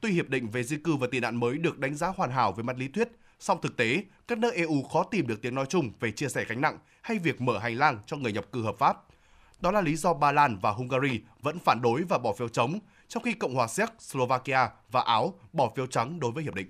[0.00, 2.52] Tuy hiệp định về di cư và tị nạn mới được đánh giá hoàn hảo
[2.52, 3.08] về mặt lý thuyết,
[3.40, 6.44] song thực tế, các nước EU khó tìm được tiếng nói chung về chia sẻ
[6.48, 8.96] gánh nặng hay việc mở hành lang cho người nhập cư hợp pháp.
[9.60, 12.78] Đó là lý do Ba Lan và Hungary vẫn phản đối và bỏ phiếu chống,
[13.08, 16.68] trong khi Cộng hòa Séc, Slovakia và Áo bỏ phiếu trắng đối với hiệp định.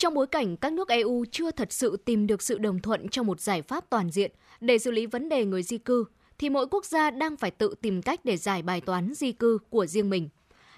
[0.00, 3.26] Trong bối cảnh các nước EU chưa thật sự tìm được sự đồng thuận trong
[3.26, 4.30] một giải pháp toàn diện
[4.60, 6.04] để xử lý vấn đề người di cư,
[6.38, 9.58] thì mỗi quốc gia đang phải tự tìm cách để giải bài toán di cư
[9.70, 10.28] của riêng mình.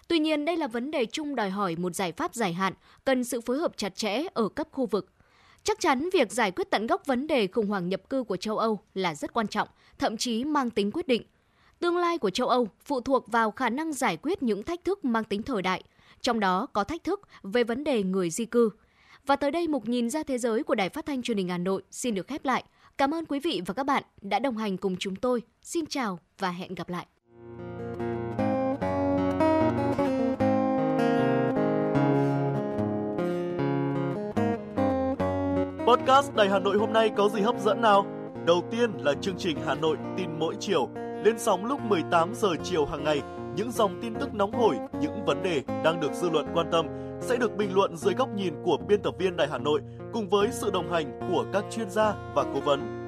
[0.08, 2.72] Tuy nhiên, đây là vấn đề chung đòi hỏi một giải pháp dài hạn,
[3.04, 5.08] cần sự phối hợp chặt chẽ ở cấp khu vực.
[5.64, 8.58] Chắc chắn việc giải quyết tận gốc vấn đề khủng hoảng nhập cư của châu
[8.58, 9.68] Âu là rất quan trọng,
[9.98, 11.22] thậm chí mang tính quyết định.
[11.78, 15.04] Tương lai của châu Âu phụ thuộc vào khả năng giải quyết những thách thức
[15.04, 15.82] mang tính thời đại,
[16.20, 18.70] trong đó có thách thức về vấn đề người di cư.
[19.26, 21.58] Và tới đây mục nhìn ra thế giới của Đài Phát thanh Truyền hình Hà
[21.58, 22.64] Nội xin được khép lại.
[22.98, 25.42] Cảm ơn quý vị và các bạn đã đồng hành cùng chúng tôi.
[25.62, 27.06] Xin chào và hẹn gặp lại.
[35.86, 38.06] Podcast Đài Hà Nội hôm nay có gì hấp dẫn nào?
[38.46, 40.88] Đầu tiên là chương trình Hà Nội tin mỗi chiều,
[41.24, 43.22] lên sóng lúc 18 giờ chiều hàng ngày.
[43.56, 46.86] Những dòng tin tức nóng hổi, những vấn đề đang được dư luận quan tâm
[47.22, 49.80] sẽ được bình luận dưới góc nhìn của biên tập viên Đài Hà Nội
[50.12, 53.02] cùng với sự đồng hành của các chuyên gia và cố vấn.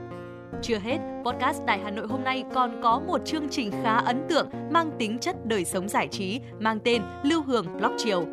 [0.62, 4.22] Chưa hết, podcast Đài Hà Nội hôm nay còn có một chương trình khá ấn
[4.28, 8.24] tượng mang tính chất đời sống giải trí mang tên Lưu Hương Blog Chiều.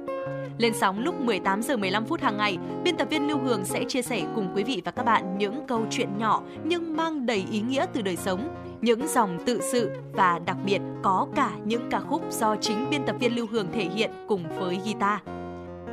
[0.57, 3.83] Lên sóng lúc 18 giờ 15 phút hàng ngày, biên tập viên Lưu Hương sẽ
[3.87, 7.45] chia sẻ cùng quý vị và các bạn những câu chuyện nhỏ nhưng mang đầy
[7.51, 11.89] ý nghĩa từ đời sống, những dòng tự sự và đặc biệt có cả những
[11.89, 15.19] ca khúc do chính biên tập viên Lưu Hương thể hiện cùng với guitar.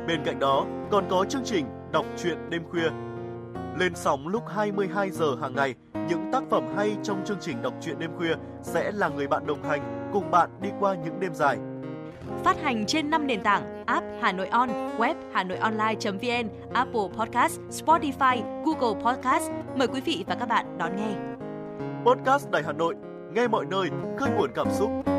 [0.07, 2.89] Bên cạnh đó, còn có chương trình Đọc truyện đêm khuya.
[3.79, 5.75] Lên sóng lúc 22 giờ hàng ngày,
[6.09, 9.47] những tác phẩm hay trong chương trình Đọc truyện đêm khuya sẽ là người bạn
[9.47, 11.57] đồng hành cùng bạn đi qua những đêm dài.
[12.43, 17.07] Phát hành trên 5 nền tảng app Hà Nội On, web Hà Nội Online.vn, Apple
[17.17, 19.51] Podcast, Spotify, Google Podcast.
[19.75, 21.15] Mời quý vị và các bạn đón nghe.
[22.05, 22.95] Podcast Đài Hà Nội,
[23.33, 25.18] nghe mọi nơi, khơi nguồn cảm xúc.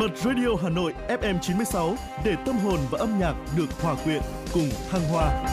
[0.00, 1.94] Bật Radio Hà Nội FM 96
[2.24, 4.22] để tâm hồn và âm nhạc được hòa quyện
[4.54, 5.44] cùng thăng hoa.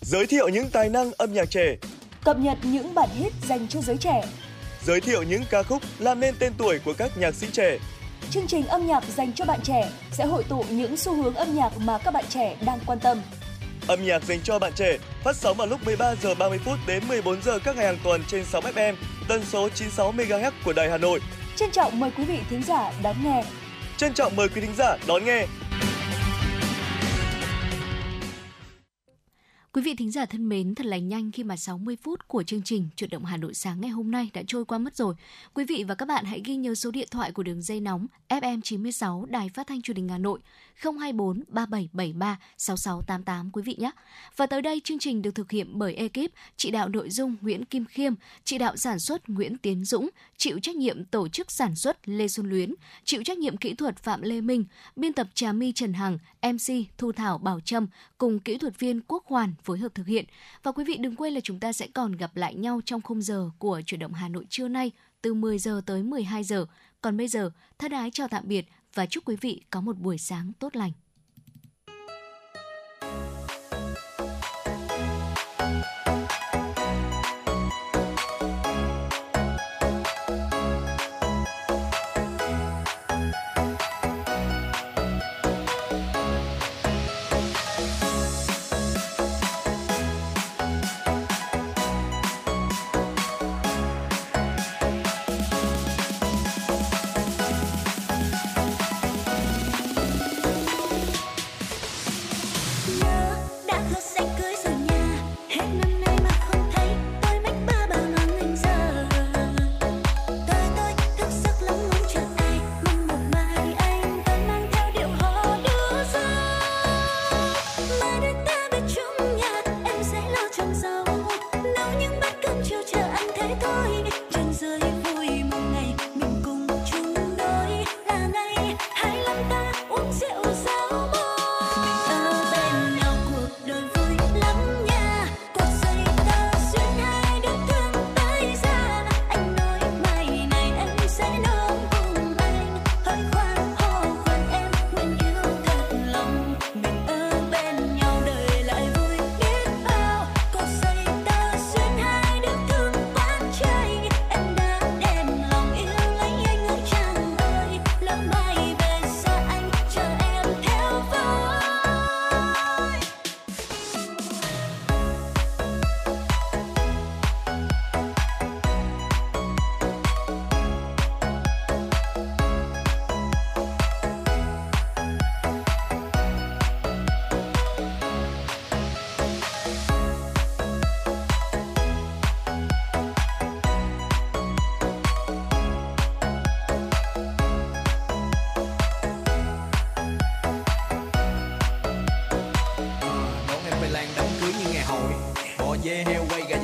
[0.00, 1.76] Giới thiệu những tài năng âm nhạc trẻ,
[2.24, 4.24] cập nhật những bản hit dành cho giới trẻ,
[4.84, 7.78] giới thiệu những ca khúc làm nên tên tuổi của các nhạc sĩ trẻ.
[8.30, 11.54] Chương trình âm nhạc dành cho bạn trẻ sẽ hội tụ những xu hướng âm
[11.54, 13.18] nhạc mà các bạn trẻ đang quan tâm.
[13.88, 17.02] Âm nhạc dành cho bạn trẻ phát sóng vào lúc 13 giờ 30 phút đến
[17.08, 18.94] 14 giờ các ngày hàng tuần trên 6 FM,
[19.28, 21.20] tần số 96 MHz của Đài Hà Nội.
[21.56, 23.44] Trân trọng mời quý vị thính giả đón nghe.
[23.96, 25.46] Trân trọng mời quý thính giả đón nghe.
[29.74, 32.62] Quý vị thính giả thân mến, thật là nhanh khi mà 60 phút của chương
[32.62, 35.14] trình Chuyển động Hà Nội sáng ngày hôm nay đã trôi qua mất rồi.
[35.54, 38.06] Quý vị và các bạn hãy ghi nhớ số điện thoại của đường dây nóng
[38.28, 40.40] FM 96 Đài Phát thanh Truyền hình Hà Nội
[40.82, 43.90] 024 3773 6688 quý vị nhé.
[44.36, 47.64] Và tới đây chương trình được thực hiện bởi ekip chỉ đạo nội dung Nguyễn
[47.64, 48.14] Kim Khiêm,
[48.44, 52.28] chỉ đạo sản xuất Nguyễn Tiến Dũng, chịu trách nhiệm tổ chức sản xuất Lê
[52.28, 54.64] Xuân Luyến, chịu trách nhiệm kỹ thuật Phạm Lê Minh,
[54.96, 57.86] biên tập Trà My Trần Hằng, MC Thu Thảo Bảo Trâm
[58.18, 60.24] cùng kỹ thuật viên Quốc Hoàn phối hợp thực hiện.
[60.62, 63.22] Và quý vị đừng quên là chúng ta sẽ còn gặp lại nhau trong khung
[63.22, 64.90] giờ của chuyển động Hà Nội trưa nay
[65.22, 66.66] từ 10 giờ tới 12 giờ.
[67.00, 70.18] Còn bây giờ, thân ái chào tạm biệt và chúc quý vị có một buổi
[70.18, 70.92] sáng tốt lành.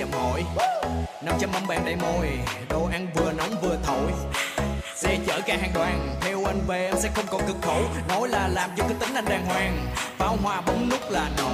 [0.00, 0.44] Dầm hội
[1.22, 2.28] năm trăm mâm bèn đầy môi
[2.68, 4.12] đồ ăn vừa nóng vừa thổi.
[4.94, 7.82] Xe chở cả hàng đoàn, theo anh về em sẽ không còn cực khổ.
[8.08, 9.86] Nói là làm cho cái tính anh đàng hoàng
[10.18, 11.50] bao hoa bấm nút là nổ.